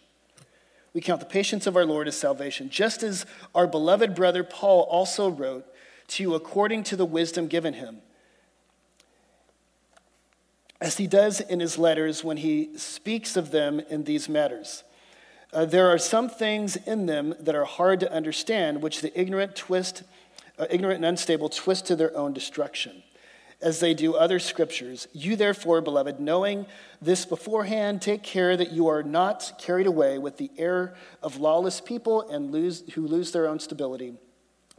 We 0.93 1.01
count 1.01 1.19
the 1.19 1.25
patience 1.25 1.67
of 1.67 1.75
our 1.75 1.85
Lord 1.85 2.07
as 2.07 2.17
salvation, 2.17 2.69
just 2.69 3.03
as 3.03 3.25
our 3.53 3.67
beloved 3.67 4.15
brother 4.15 4.43
Paul 4.43 4.83
also 4.83 5.29
wrote 5.29 5.65
to 6.07 6.23
you 6.23 6.33
according 6.33 6.83
to 6.85 6.95
the 6.95 7.05
wisdom 7.05 7.47
given 7.47 7.73
him. 7.73 7.97
As 10.79 10.97
he 10.97 11.07
does 11.07 11.41
in 11.41 11.59
his 11.59 11.77
letters 11.77 12.23
when 12.23 12.37
he 12.37 12.77
speaks 12.77 13.35
of 13.35 13.51
them 13.51 13.79
in 13.79 14.05
these 14.05 14.29
matters. 14.29 14.83
Uh, 15.53 15.65
there 15.65 15.87
are 15.87 15.97
some 15.97 16.27
things 16.29 16.75
in 16.75 17.05
them 17.05 17.33
that 17.39 17.55
are 17.55 17.65
hard 17.65 17.99
to 18.01 18.11
understand, 18.11 18.81
which 18.81 19.01
the 19.01 19.19
ignorant 19.19 19.55
twist, 19.55 20.03
uh, 20.59 20.65
ignorant 20.69 20.97
and 20.97 21.05
unstable 21.05 21.49
twist 21.49 21.85
to 21.85 21.95
their 21.95 22.15
own 22.17 22.33
destruction, 22.33 23.03
as 23.61 23.79
they 23.79 23.93
do 23.93 24.13
other 24.13 24.39
scriptures. 24.39 25.07
You, 25.13 25.35
therefore, 25.35 25.81
beloved, 25.81 26.19
knowing 26.19 26.65
this 27.01 27.25
beforehand, 27.25 28.01
take 28.01 28.23
care 28.23 28.57
that 28.57 28.71
you 28.71 28.87
are 28.87 29.03
not 29.03 29.53
carried 29.57 29.87
away 29.87 30.17
with 30.17 30.37
the 30.37 30.51
error 30.57 30.93
of 31.23 31.39
lawless 31.39 31.79
people 31.79 32.29
and 32.29 32.51
lose, 32.51 32.83
who 32.93 33.07
lose 33.07 33.31
their 33.31 33.47
own 33.47 33.59
stability, 33.59 34.15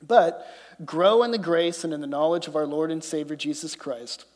but 0.07 0.47
grow 0.85 1.23
in 1.23 1.31
the 1.31 1.39
grace 1.39 1.83
and 1.83 1.95
in 1.95 2.01
the 2.03 2.07
knowledge 2.07 2.47
of 2.47 2.55
our 2.55 2.67
Lord 2.67 2.91
and 2.91 3.03
Savior 3.03 3.37
Jesus 3.37 3.75
Christ. 3.75 4.27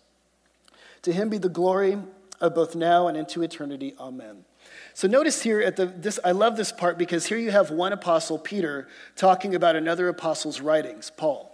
To 1.02 1.12
him 1.12 1.28
be 1.28 1.38
the 1.38 1.48
glory 1.48 1.98
of 2.40 2.54
both 2.54 2.74
now 2.74 3.06
and 3.06 3.16
into 3.16 3.42
eternity. 3.42 3.94
Amen. 4.00 4.44
So 4.94 5.08
notice 5.08 5.42
here 5.42 5.60
at 5.60 5.76
the 5.76 5.86
this 5.86 6.18
I 6.24 6.32
love 6.32 6.56
this 6.56 6.72
part 6.72 6.98
because 6.98 7.26
here 7.26 7.38
you 7.38 7.50
have 7.50 7.70
one 7.70 7.92
apostle 7.92 8.38
Peter 8.38 8.88
talking 9.16 9.54
about 9.54 9.76
another 9.76 10.08
apostle's 10.08 10.60
writings, 10.60 11.10
Paul. 11.16 11.48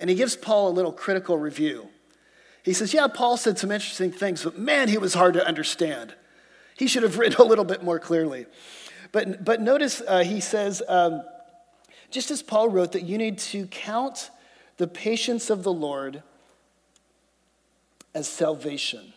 And 0.00 0.08
he 0.08 0.16
gives 0.16 0.36
Paul 0.36 0.68
a 0.68 0.72
little 0.72 0.92
critical 0.92 1.38
review. 1.38 1.88
He 2.62 2.72
says, 2.72 2.94
"Yeah, 2.94 3.06
Paul 3.08 3.36
said 3.36 3.58
some 3.58 3.70
interesting 3.70 4.10
things, 4.10 4.44
but 4.44 4.58
man, 4.58 4.88
he 4.88 4.98
was 4.98 5.14
hard 5.14 5.34
to 5.34 5.46
understand. 5.46 6.14
He 6.76 6.86
should 6.86 7.02
have 7.02 7.18
written 7.18 7.40
a 7.40 7.44
little 7.44 7.64
bit 7.64 7.82
more 7.82 7.98
clearly." 7.98 8.46
But 9.12 9.44
but 9.44 9.60
notice 9.60 10.00
uh, 10.06 10.24
he 10.24 10.40
says 10.40 10.82
um, 10.88 11.22
just 12.10 12.30
as 12.30 12.42
Paul 12.42 12.68
wrote 12.68 12.92
that 12.92 13.02
you 13.02 13.18
need 13.18 13.38
to 13.38 13.66
count 13.66 14.30
the 14.76 14.86
patience 14.86 15.50
of 15.50 15.62
the 15.62 15.72
Lord 15.72 16.22
as 18.14 18.28
salvation. 18.28 19.12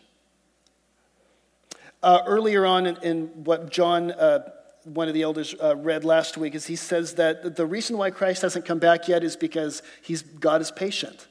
Uh, 2.02 2.22
earlier 2.26 2.66
on 2.66 2.86
in, 2.86 2.96
in 3.02 3.26
what 3.44 3.70
John, 3.70 4.12
uh, 4.12 4.50
one 4.84 5.08
of 5.08 5.14
the 5.14 5.22
elders, 5.22 5.54
uh, 5.62 5.76
read 5.76 6.04
last 6.04 6.36
week, 6.36 6.54
is 6.54 6.66
he 6.66 6.76
says 6.76 7.14
that 7.14 7.56
the 7.56 7.66
reason 7.66 7.98
why 7.98 8.10
Christ 8.10 8.42
hasn't 8.42 8.64
come 8.64 8.78
back 8.78 9.08
yet 9.08 9.24
is 9.24 9.36
because 9.36 9.82
he's, 10.02 10.22
God 10.22 10.60
is 10.60 10.70
patient. 10.70 11.26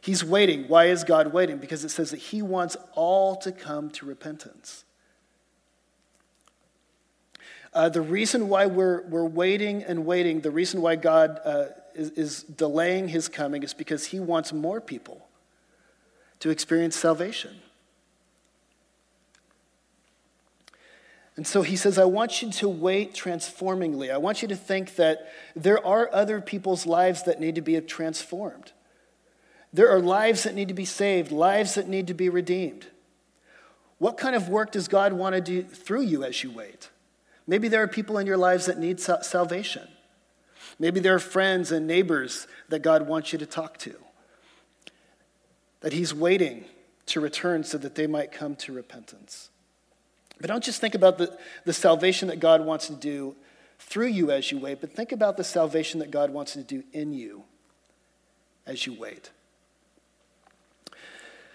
He's 0.00 0.22
waiting. 0.22 0.68
Why 0.68 0.84
is 0.84 1.02
God 1.02 1.32
waiting? 1.32 1.58
Because 1.58 1.84
it 1.84 1.88
says 1.88 2.12
that 2.12 2.18
he 2.18 2.42
wants 2.42 2.76
all 2.94 3.34
to 3.36 3.50
come 3.50 3.90
to 3.90 4.06
repentance. 4.06 4.84
Uh, 7.74 7.88
the 7.88 8.00
reason 8.00 8.48
why 8.48 8.66
we're, 8.66 9.02
we're 9.08 9.26
waiting 9.26 9.82
and 9.82 10.06
waiting, 10.06 10.40
the 10.40 10.50
reason 10.50 10.80
why 10.80 10.96
God 10.96 11.40
uh, 11.44 11.64
is, 11.94 12.10
is 12.10 12.42
delaying 12.44 13.08
his 13.08 13.28
coming 13.28 13.62
is 13.62 13.74
because 13.74 14.06
he 14.06 14.20
wants 14.20 14.52
more 14.52 14.80
people 14.80 15.26
to 16.40 16.50
experience 16.50 16.96
salvation. 16.96 17.56
And 21.36 21.46
so 21.46 21.60
he 21.62 21.76
says, 21.76 21.98
I 21.98 22.06
want 22.06 22.40
you 22.40 22.50
to 22.50 22.68
wait 22.68 23.14
transformingly. 23.14 24.10
I 24.10 24.16
want 24.16 24.40
you 24.40 24.48
to 24.48 24.56
think 24.56 24.96
that 24.96 25.30
there 25.54 25.84
are 25.86 26.08
other 26.12 26.40
people's 26.40 26.86
lives 26.86 27.24
that 27.24 27.40
need 27.40 27.56
to 27.56 27.60
be 27.60 27.78
transformed. 27.82 28.72
There 29.72 29.90
are 29.90 30.00
lives 30.00 30.44
that 30.44 30.54
need 30.54 30.68
to 30.68 30.74
be 30.74 30.86
saved, 30.86 31.30
lives 31.30 31.74
that 31.74 31.88
need 31.88 32.06
to 32.06 32.14
be 32.14 32.30
redeemed. 32.30 32.86
What 33.98 34.16
kind 34.16 34.34
of 34.34 34.48
work 34.48 34.72
does 34.72 34.88
God 34.88 35.12
want 35.12 35.34
to 35.34 35.40
do 35.42 35.62
through 35.62 36.02
you 36.02 36.24
as 36.24 36.42
you 36.42 36.50
wait? 36.50 36.88
Maybe 37.46 37.68
there 37.68 37.82
are 37.82 37.88
people 37.88 38.16
in 38.18 38.26
your 38.26 38.36
lives 38.38 38.66
that 38.66 38.78
need 38.78 38.98
salvation. 38.98 39.86
Maybe 40.78 41.00
there 41.00 41.14
are 41.14 41.20
friends 41.20 41.70
and 41.70 41.86
neighbors 41.86 42.46
that 42.70 42.80
God 42.80 43.06
wants 43.06 43.32
you 43.32 43.38
to 43.38 43.46
talk 43.46 43.78
to, 43.78 43.94
that 45.80 45.92
He's 45.92 46.12
waiting 46.12 46.64
to 47.06 47.20
return 47.20 47.62
so 47.62 47.78
that 47.78 47.94
they 47.94 48.06
might 48.06 48.32
come 48.32 48.56
to 48.56 48.72
repentance. 48.72 49.50
But 50.40 50.48
don't 50.48 50.62
just 50.62 50.80
think 50.80 50.94
about 50.94 51.18
the, 51.18 51.36
the 51.64 51.72
salvation 51.72 52.28
that 52.28 52.40
God 52.40 52.64
wants 52.64 52.88
to 52.88 52.94
do 52.94 53.34
through 53.78 54.08
you 54.08 54.30
as 54.30 54.50
you 54.50 54.58
wait, 54.58 54.80
but 54.80 54.92
think 54.92 55.12
about 55.12 55.36
the 55.36 55.44
salvation 55.44 56.00
that 56.00 56.10
God 56.10 56.30
wants 56.30 56.54
to 56.54 56.62
do 56.62 56.82
in 56.92 57.12
you 57.12 57.44
as 58.66 58.86
you 58.86 58.94
wait. 58.94 59.30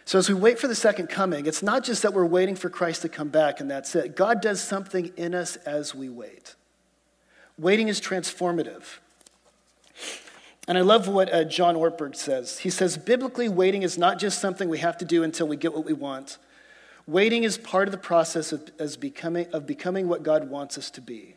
So, 0.06 0.20
as 0.20 0.28
we 0.28 0.36
wait 0.36 0.60
for 0.60 0.68
the 0.68 0.76
second 0.76 1.08
coming, 1.08 1.46
it's 1.46 1.64
not 1.64 1.84
just 1.84 2.02
that 2.02 2.14
we're 2.14 2.26
waiting 2.26 2.56
for 2.56 2.70
Christ 2.70 3.02
to 3.04 3.10
come 3.10 3.30
back 3.30 3.60
and 3.60 3.70
that's 3.70 3.96
it. 3.96 4.16
God 4.16 4.42
does 4.42 4.62
something 4.62 5.12
in 5.16 5.34
us 5.34 5.56
as 5.58 5.96
we 5.96 6.10
wait. 6.10 6.56
Waiting 7.58 7.88
is 7.88 8.02
transformative. 8.02 8.98
And 10.68 10.78
I 10.78 10.82
love 10.82 11.08
what 11.08 11.34
uh, 11.34 11.44
John 11.44 11.76
Ortberg 11.76 12.16
says. 12.16 12.60
He 12.60 12.70
says, 12.70 12.98
biblically, 12.98 13.50
waiting 13.50 13.84
is 13.84 13.98
not 13.98 14.20
just 14.20 14.40
something 14.40 14.70
we 14.70 14.80
have 14.80 14.98
to 15.00 15.06
do 15.06 15.24
until 15.24 15.48
we 15.48 15.56
get 15.56 15.74
what 15.74 15.86
we 15.86 15.94
want. 15.94 16.38
Waiting 17.12 17.44
is 17.44 17.58
part 17.58 17.90
of 17.90 17.92
the 17.92 17.98
process 17.98 18.54
of, 18.54 18.72
as 18.80 18.96
becoming, 18.96 19.46
of 19.52 19.68
becoming 19.68 20.08
what 20.08 20.24
God 20.24 20.50
wants 20.50 20.78
us 20.78 20.90
to 20.92 21.02
be. 21.02 21.36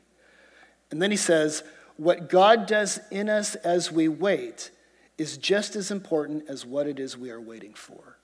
And 0.93 1.03
then 1.03 1.11
he 1.11 1.17
says, 1.17 1.65
what 1.97 2.29
God 2.29 2.67
does 2.67 3.01
in 3.11 3.29
us 3.29 3.57
as 3.57 3.91
we 3.91 4.07
wait 4.07 4.71
is 5.19 5.37
just 5.37 5.75
as 5.75 5.91
important 5.91 6.49
as 6.49 6.65
what 6.65 6.87
it 6.87 7.01
is 7.01 7.19
we 7.19 7.29
are 7.33 7.41
waiting 7.41 7.75
for. 7.75 8.19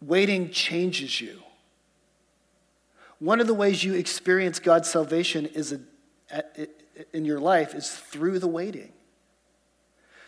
Waiting 0.00 0.50
changes 0.50 1.20
you. 1.20 1.40
One 3.18 3.40
of 3.40 3.48
the 3.48 3.54
ways 3.54 3.84
you 3.84 3.92
experience 3.92 4.60
God's 4.60 4.88
salvation 4.88 5.44
is 5.44 5.78
a, 6.32 6.42
in 7.12 7.26
your 7.26 7.38
life 7.38 7.74
is 7.74 7.90
through 7.90 8.38
the 8.38 8.48
waiting. 8.48 8.94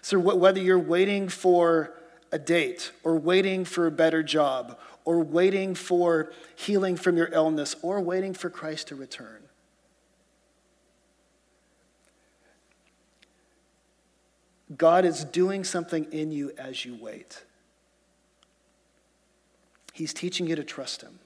So 0.02 0.18
whether 0.18 0.60
you're 0.60 0.78
waiting 0.78 1.30
for 1.30 1.94
a 2.32 2.38
date 2.38 2.92
or 3.02 3.16
waiting 3.16 3.64
for 3.64 3.86
a 3.86 3.90
better 3.90 4.22
job 4.22 4.78
or 5.04 5.20
waiting 5.20 5.74
for 5.74 6.32
healing 6.54 6.96
from 6.96 7.16
your 7.16 7.28
illness 7.32 7.74
or 7.82 8.00
waiting 8.00 8.34
for 8.34 8.50
Christ 8.50 8.88
to 8.88 8.96
return. 8.96 9.42
God 14.76 15.04
is 15.04 15.24
doing 15.24 15.64
something 15.64 16.06
in 16.12 16.30
you 16.30 16.52
as 16.56 16.84
you 16.84 16.96
wait. 17.00 17.42
He's 19.92 20.14
teaching 20.14 20.46
you 20.46 20.54
to 20.54 20.64
trust 20.64 21.02
Him. 21.02 21.18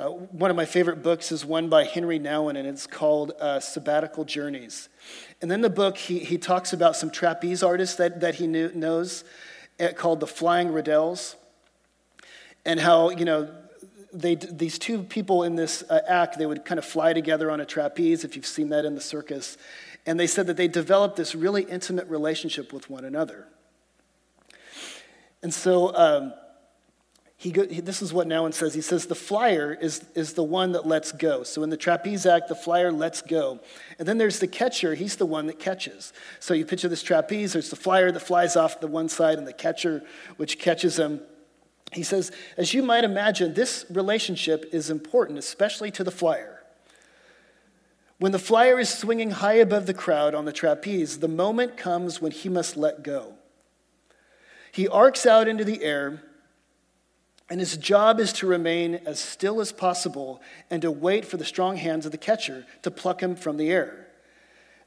Uh, 0.00 0.08
one 0.08 0.50
of 0.50 0.56
my 0.56 0.64
favorite 0.64 1.02
books 1.02 1.30
is 1.30 1.44
one 1.44 1.68
by 1.68 1.84
Henri 1.84 2.18
Nouwen, 2.18 2.56
and 2.56 2.66
it's 2.66 2.86
called 2.86 3.32
uh, 3.38 3.60
Sabbatical 3.60 4.24
Journeys. 4.24 4.88
And 5.42 5.50
then 5.50 5.60
the 5.60 5.68
book, 5.68 5.98
he, 5.98 6.20
he 6.20 6.38
talks 6.38 6.72
about 6.72 6.96
some 6.96 7.10
trapeze 7.10 7.62
artists 7.62 7.96
that, 7.96 8.22
that 8.22 8.36
he 8.36 8.46
knew, 8.46 8.72
knows 8.74 9.24
uh, 9.78 9.88
called 9.88 10.20
the 10.20 10.26
Flying 10.26 10.72
Rodleighs, 10.72 11.36
and 12.64 12.80
how, 12.80 13.10
you 13.10 13.26
know, 13.26 13.50
they, 14.10 14.36
these 14.36 14.78
two 14.78 15.02
people 15.02 15.42
in 15.42 15.56
this 15.56 15.84
uh, 15.90 16.00
act, 16.08 16.38
they 16.38 16.46
would 16.46 16.64
kind 16.64 16.78
of 16.78 16.86
fly 16.86 17.12
together 17.12 17.50
on 17.50 17.60
a 17.60 17.66
trapeze, 17.66 18.24
if 18.24 18.36
you've 18.36 18.46
seen 18.46 18.70
that 18.70 18.86
in 18.86 18.94
the 18.94 19.02
circus. 19.02 19.58
And 20.06 20.18
they 20.18 20.26
said 20.26 20.46
that 20.46 20.56
they 20.56 20.66
developed 20.66 21.16
this 21.16 21.34
really 21.34 21.64
intimate 21.64 22.08
relationship 22.08 22.72
with 22.72 22.88
one 22.88 23.04
another. 23.04 23.48
And 25.42 25.52
so, 25.52 25.94
um, 25.94 26.32
he 27.40 27.52
go, 27.52 27.64
this 27.64 28.02
is 28.02 28.12
what 28.12 28.28
Nouwen 28.28 28.52
says. 28.52 28.74
He 28.74 28.82
says 28.82 29.06
the 29.06 29.14
flyer 29.14 29.72
is, 29.72 30.04
is 30.14 30.34
the 30.34 30.42
one 30.42 30.72
that 30.72 30.86
lets 30.86 31.10
go. 31.10 31.42
So 31.42 31.62
in 31.62 31.70
the 31.70 31.76
trapeze 31.78 32.26
act, 32.26 32.48
the 32.48 32.54
flyer 32.54 32.92
lets 32.92 33.22
go. 33.22 33.60
And 33.98 34.06
then 34.06 34.18
there's 34.18 34.40
the 34.40 34.46
catcher. 34.46 34.94
He's 34.94 35.16
the 35.16 35.24
one 35.24 35.46
that 35.46 35.58
catches. 35.58 36.12
So 36.38 36.52
you 36.52 36.66
picture 36.66 36.86
this 36.86 37.02
trapeze. 37.02 37.54
There's 37.54 37.70
the 37.70 37.76
flyer 37.76 38.12
that 38.12 38.20
flies 38.20 38.56
off 38.56 38.80
the 38.80 38.88
one 38.88 39.08
side 39.08 39.38
and 39.38 39.48
the 39.48 39.54
catcher, 39.54 40.02
which 40.36 40.58
catches 40.58 40.98
him. 40.98 41.22
He 41.94 42.02
says, 42.02 42.30
as 42.58 42.74
you 42.74 42.82
might 42.82 43.04
imagine, 43.04 43.54
this 43.54 43.86
relationship 43.88 44.68
is 44.70 44.90
important, 44.90 45.38
especially 45.38 45.90
to 45.92 46.04
the 46.04 46.10
flyer. 46.10 46.62
When 48.18 48.32
the 48.32 48.38
flyer 48.38 48.78
is 48.78 48.90
swinging 48.90 49.30
high 49.30 49.54
above 49.54 49.86
the 49.86 49.94
crowd 49.94 50.34
on 50.34 50.44
the 50.44 50.52
trapeze, 50.52 51.20
the 51.20 51.26
moment 51.26 51.78
comes 51.78 52.20
when 52.20 52.32
he 52.32 52.50
must 52.50 52.76
let 52.76 53.02
go. 53.02 53.36
He 54.72 54.86
arcs 54.86 55.24
out 55.24 55.48
into 55.48 55.64
the 55.64 55.82
air 55.82 56.22
and 57.50 57.58
his 57.58 57.76
job 57.76 58.20
is 58.20 58.32
to 58.34 58.46
remain 58.46 59.00
as 59.04 59.18
still 59.18 59.60
as 59.60 59.72
possible 59.72 60.40
and 60.70 60.82
to 60.82 60.90
wait 60.90 61.24
for 61.24 61.36
the 61.36 61.44
strong 61.44 61.76
hands 61.76 62.06
of 62.06 62.12
the 62.12 62.18
catcher 62.18 62.64
to 62.82 62.92
pluck 62.92 63.20
him 63.20 63.34
from 63.34 63.56
the 63.56 63.70
air. 63.70 64.06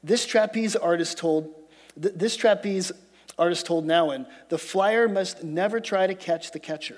This 0.02 0.24
trapeze 0.24 0.74
artist 0.74 1.18
told, 1.18 1.54
this 1.94 2.36
trapeze 2.36 2.90
artist 3.38 3.66
told 3.66 3.86
Nouwen, 3.86 4.26
the 4.48 4.56
flyer 4.56 5.08
must 5.08 5.44
never 5.44 5.78
try 5.78 6.06
to 6.06 6.14
catch 6.14 6.52
the 6.52 6.58
catcher, 6.58 6.96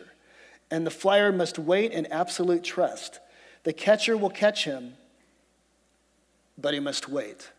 and 0.71 0.87
the 0.87 0.91
flyer 0.91 1.33
must 1.33 1.59
wait 1.59 1.91
in 1.91 2.07
absolute 2.07 2.63
trust. 2.63 3.19
The 3.65 3.73
catcher 3.73 4.17
will 4.17 4.31
catch 4.31 4.65
him, 4.65 4.95
but 6.57 6.75
he 6.75 6.81
must 6.81 7.09
wait. 7.09 7.51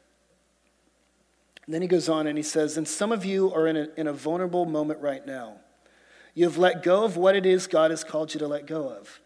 And 1.65 1.73
then 1.73 1.81
he 1.81 1.89
goes 1.89 2.07
on 2.07 2.27
and 2.27 2.37
he 2.37 2.43
says, 2.43 2.77
And 2.77 2.87
some 2.87 3.11
of 3.11 3.25
you 3.25 3.53
are 3.53 3.67
in 3.67 3.75
a, 3.75 3.89
in 3.97 4.07
a 4.07 4.13
vulnerable 4.13 4.65
moment 4.65 5.01
right 5.01 5.25
now. 5.25 5.57
You 6.37 6.43
have 6.43 6.59
let 6.59 6.83
go 6.83 7.03
of 7.03 7.17
what 7.17 7.35
it 7.35 7.47
is 7.47 7.65
God 7.65 7.89
has 7.89 8.03
called 8.03 8.35
you 8.35 8.39
to 8.41 8.47
let 8.47 8.67
go 8.67 8.89
of. 8.89 9.21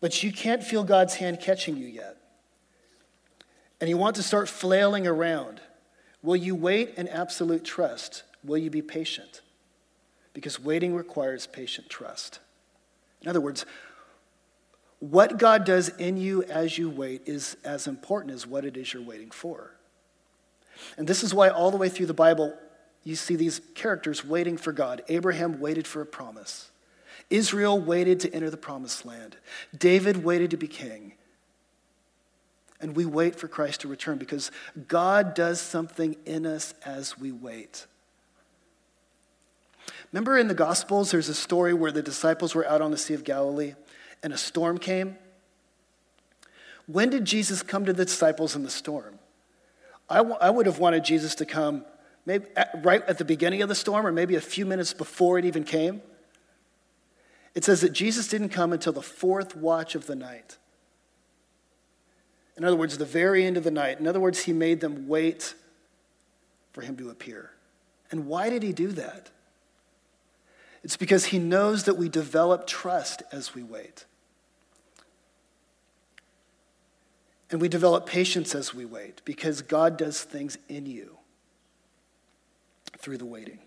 But 0.00 0.20
you 0.20 0.32
can't 0.32 0.64
feel 0.64 0.82
God's 0.82 1.14
hand 1.14 1.38
catching 1.38 1.76
you 1.76 1.86
yet. 1.86 2.16
And 3.80 3.88
you 3.88 3.96
want 3.96 4.16
to 4.16 4.24
start 4.24 4.48
flailing 4.48 5.06
around. 5.06 5.60
Will 6.24 6.34
you 6.34 6.56
wait 6.56 6.94
in 6.96 7.06
absolute 7.06 7.62
trust? 7.62 8.24
Will 8.42 8.58
you 8.58 8.68
be 8.68 8.82
patient? 8.82 9.42
Because 10.34 10.58
waiting 10.58 10.92
requires 10.92 11.46
patient 11.46 11.88
trust. 11.88 12.40
In 13.22 13.28
other 13.28 13.40
words, 13.40 13.64
what 14.98 15.38
God 15.38 15.64
does 15.64 15.90
in 15.90 16.16
you 16.16 16.42
as 16.42 16.76
you 16.76 16.90
wait 16.90 17.22
is 17.26 17.56
as 17.62 17.86
important 17.86 18.34
as 18.34 18.44
what 18.44 18.64
it 18.64 18.76
is 18.76 18.92
you're 18.92 19.04
waiting 19.04 19.30
for. 19.30 19.70
And 20.98 21.06
this 21.06 21.22
is 21.22 21.32
why, 21.32 21.48
all 21.48 21.70
the 21.70 21.76
way 21.76 21.88
through 21.88 22.06
the 22.06 22.12
Bible, 22.12 22.58
you 23.06 23.14
see 23.14 23.36
these 23.36 23.60
characters 23.76 24.24
waiting 24.24 24.56
for 24.56 24.72
God. 24.72 25.00
Abraham 25.06 25.60
waited 25.60 25.86
for 25.86 26.02
a 26.02 26.06
promise. 26.06 26.72
Israel 27.30 27.80
waited 27.80 28.18
to 28.20 28.34
enter 28.34 28.50
the 28.50 28.56
promised 28.56 29.06
land. 29.06 29.36
David 29.78 30.24
waited 30.24 30.50
to 30.50 30.56
be 30.56 30.66
king. 30.66 31.12
And 32.80 32.96
we 32.96 33.06
wait 33.06 33.36
for 33.36 33.46
Christ 33.46 33.82
to 33.82 33.88
return 33.88 34.18
because 34.18 34.50
God 34.88 35.34
does 35.34 35.60
something 35.60 36.16
in 36.26 36.44
us 36.46 36.74
as 36.84 37.16
we 37.16 37.30
wait. 37.30 37.86
Remember 40.12 40.36
in 40.36 40.48
the 40.48 40.54
Gospels, 40.54 41.12
there's 41.12 41.28
a 41.28 41.34
story 41.34 41.72
where 41.72 41.92
the 41.92 42.02
disciples 42.02 42.56
were 42.56 42.66
out 42.66 42.80
on 42.80 42.90
the 42.90 42.98
Sea 42.98 43.14
of 43.14 43.22
Galilee 43.22 43.74
and 44.24 44.32
a 44.32 44.36
storm 44.36 44.78
came? 44.78 45.16
When 46.86 47.10
did 47.10 47.24
Jesus 47.24 47.62
come 47.62 47.84
to 47.84 47.92
the 47.92 48.04
disciples 48.04 48.56
in 48.56 48.64
the 48.64 48.70
storm? 48.70 49.20
I, 50.10 50.16
w- 50.16 50.38
I 50.40 50.50
would 50.50 50.66
have 50.66 50.80
wanted 50.80 51.04
Jesus 51.04 51.36
to 51.36 51.46
come 51.46 51.84
maybe 52.26 52.44
at, 52.56 52.84
right 52.84 53.02
at 53.08 53.18
the 53.18 53.24
beginning 53.24 53.62
of 53.62 53.68
the 53.68 53.74
storm 53.74 54.06
or 54.06 54.12
maybe 54.12 54.34
a 54.34 54.40
few 54.40 54.66
minutes 54.66 54.92
before 54.92 55.38
it 55.38 55.44
even 55.44 55.64
came. 55.64 56.02
It 57.54 57.64
says 57.64 57.80
that 57.80 57.92
Jesus 57.92 58.28
didn't 58.28 58.50
come 58.50 58.72
until 58.72 58.92
the 58.92 59.00
fourth 59.00 59.56
watch 59.56 59.94
of 59.94 60.06
the 60.06 60.16
night. 60.16 60.58
In 62.58 62.64
other 62.64 62.76
words, 62.76 62.98
the 62.98 63.04
very 63.04 63.44
end 63.44 63.56
of 63.56 63.64
the 63.64 63.70
night. 63.70 64.00
In 64.00 64.06
other 64.06 64.20
words, 64.20 64.44
he 64.44 64.52
made 64.52 64.80
them 64.80 65.08
wait 65.08 65.54
for 66.72 66.82
him 66.82 66.96
to 66.96 67.08
appear. 67.08 67.50
And 68.10 68.26
why 68.26 68.50
did 68.50 68.62
he 68.62 68.72
do 68.72 68.88
that? 68.88 69.30
It's 70.82 70.96
because 70.96 71.26
he 71.26 71.38
knows 71.38 71.84
that 71.84 71.94
we 71.94 72.08
develop 72.08 72.66
trust 72.66 73.22
as 73.32 73.54
we 73.54 73.62
wait. 73.62 74.04
And 77.50 77.60
we 77.60 77.68
develop 77.68 78.06
patience 78.06 78.54
as 78.54 78.74
we 78.74 78.84
wait 78.84 79.22
because 79.24 79.62
God 79.62 79.96
does 79.96 80.22
things 80.22 80.58
in 80.68 80.86
you 80.86 81.15
through 83.06 83.18
the 83.18 83.24
waiting. 83.24 83.60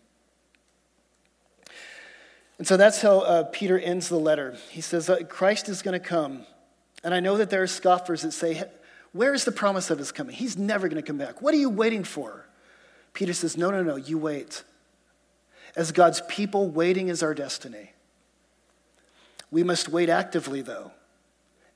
And 2.57 2.67
so 2.67 2.75
that's 2.75 3.01
how 3.01 3.19
uh, 3.19 3.43
Peter 3.43 3.79
ends 3.79 4.09
the 4.09 4.19
letter. 4.19 4.57
He 4.69 4.81
says, 4.81 5.09
uh, 5.09 5.23
Christ 5.29 5.69
is 5.69 5.81
going 5.81 5.97
to 5.97 6.05
come. 6.05 6.45
And 7.05 7.13
I 7.13 7.21
know 7.21 7.37
that 7.37 7.49
there 7.49 7.63
are 7.63 7.67
scoffers 7.67 8.23
that 8.23 8.33
say, 8.33 8.65
Where 9.13 9.33
is 9.33 9.45
the 9.45 9.53
promise 9.53 9.89
of 9.91 9.97
his 9.97 10.11
coming? 10.11 10.35
He's 10.35 10.57
never 10.57 10.89
going 10.89 11.01
to 11.01 11.07
come 11.07 11.17
back. 11.17 11.41
What 11.41 11.53
are 11.53 11.57
you 11.57 11.69
waiting 11.69 12.03
for? 12.03 12.47
Peter 13.13 13.31
says, 13.31 13.55
No, 13.55 13.71
no, 13.71 13.81
no, 13.81 13.95
you 13.95 14.17
wait. 14.17 14.61
As 15.73 15.93
God's 15.93 16.21
people, 16.27 16.67
waiting 16.67 17.07
is 17.07 17.23
our 17.23 17.33
destiny. 17.33 17.93
We 19.51 19.63
must 19.63 19.87
wait 19.87 20.09
actively, 20.09 20.61
though, 20.61 20.91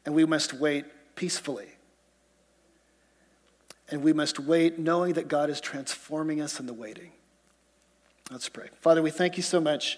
and 0.06 0.13
we 0.13 0.26
must 0.26 0.52
wait 0.52 0.84
peacefully. 1.15 1.69
And 3.89 4.04
we 4.04 4.12
must 4.12 4.38
wait 4.38 4.78
knowing 4.78 5.13
that 5.13 5.30
God 5.30 5.49
is 5.49 5.62
transforming 5.62 6.41
us 6.41 6.60
in 6.60 6.65
the 6.65 6.73
waiting. 6.73 7.13
Let's 8.31 8.47
pray. 8.49 8.69
Father, 8.79 9.01
we 9.01 9.12
thank 9.12 9.36
you 9.38 9.43
so 9.43 9.59
much 9.59 9.97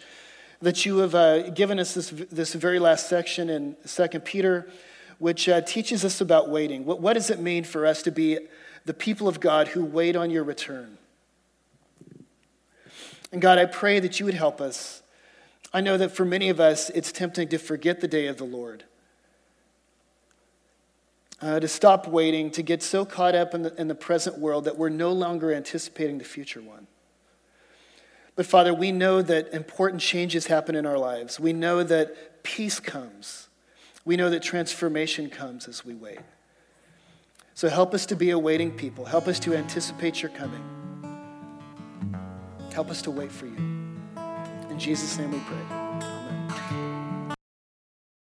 that 0.61 0.85
you 0.85 0.97
have 0.97 1.13
uh, 1.13 1.49
given 1.51 1.79
us 1.79 1.93
this, 1.93 2.09
this 2.09 2.53
very 2.53 2.79
last 2.79 3.07
section 3.07 3.49
in 3.49 3.75
2 3.88 4.19
Peter, 4.21 4.67
which 5.19 5.47
uh, 5.47 5.61
teaches 5.61 6.03
us 6.03 6.21
about 6.21 6.49
waiting. 6.49 6.85
What, 6.85 6.99
what 6.99 7.13
does 7.13 7.29
it 7.29 7.39
mean 7.39 7.63
for 7.63 7.85
us 7.85 8.01
to 8.03 8.11
be 8.11 8.39
the 8.85 8.93
people 8.93 9.27
of 9.27 9.39
God 9.39 9.69
who 9.69 9.85
wait 9.85 10.15
on 10.15 10.31
your 10.31 10.43
return? 10.43 10.97
And 13.31 13.41
God, 13.41 13.59
I 13.59 13.65
pray 13.65 13.99
that 13.99 14.19
you 14.19 14.25
would 14.25 14.35
help 14.35 14.59
us. 14.59 15.03
I 15.71 15.81
know 15.81 15.97
that 15.97 16.11
for 16.11 16.25
many 16.25 16.49
of 16.49 16.59
us, 16.59 16.89
it's 16.91 17.11
tempting 17.11 17.49
to 17.49 17.57
forget 17.57 18.01
the 18.01 18.07
day 18.07 18.27
of 18.27 18.38
the 18.38 18.43
Lord. 18.43 18.85
Uh, 21.41 21.59
to 21.59 21.67
stop 21.67 22.07
waiting, 22.07 22.49
to 22.51 22.63
get 22.63 22.81
so 22.81 23.05
caught 23.05 23.35
up 23.35 23.53
in 23.53 23.63
the, 23.63 23.79
in 23.79 23.88
the 23.88 23.95
present 23.95 24.39
world 24.39 24.65
that 24.65 24.77
we're 24.77 24.89
no 24.89 25.11
longer 25.11 25.53
anticipating 25.53 26.17
the 26.17 26.23
future 26.23 26.61
one. 26.61 26.88
But 28.36 28.45
Father, 28.45 28.74
we 28.74 28.91
know 28.91 29.21
that 29.21 29.54
important 29.54 30.02
changes 30.02 30.48
happen 30.48 30.76
in 30.76 30.86
our 30.86 30.98
lives. 30.98 31.39
We 31.39 31.54
know 31.54 31.84
that 31.84 32.43
peace 32.43 32.80
comes. 32.80 33.48
We 34.04 34.17
know 34.17 34.30
that 34.30 34.43
transformation 34.43 35.30
comes 35.30 35.67
as 35.67 35.86
we 35.86 35.93
wait. 35.93 36.19
So 37.54 37.69
help 37.69 37.93
us 37.93 38.06
to 38.08 38.15
be 38.15 38.32
a 38.32 38.39
waiting 38.39 38.71
people. 38.71 39.06
Help 39.06 39.28
us 39.28 39.39
to 39.39 39.56
anticipate 39.56 40.21
your 40.21 40.32
coming. 40.32 40.63
Help 42.74 42.89
us 42.89 43.02
to 43.04 43.12
wait 43.12 43.32
for 43.32 43.45
you. 43.45 43.56
In 44.69 44.78
Jesus' 44.78 45.17
name 45.17 45.32
we 45.32 45.39
pray. 45.39 45.85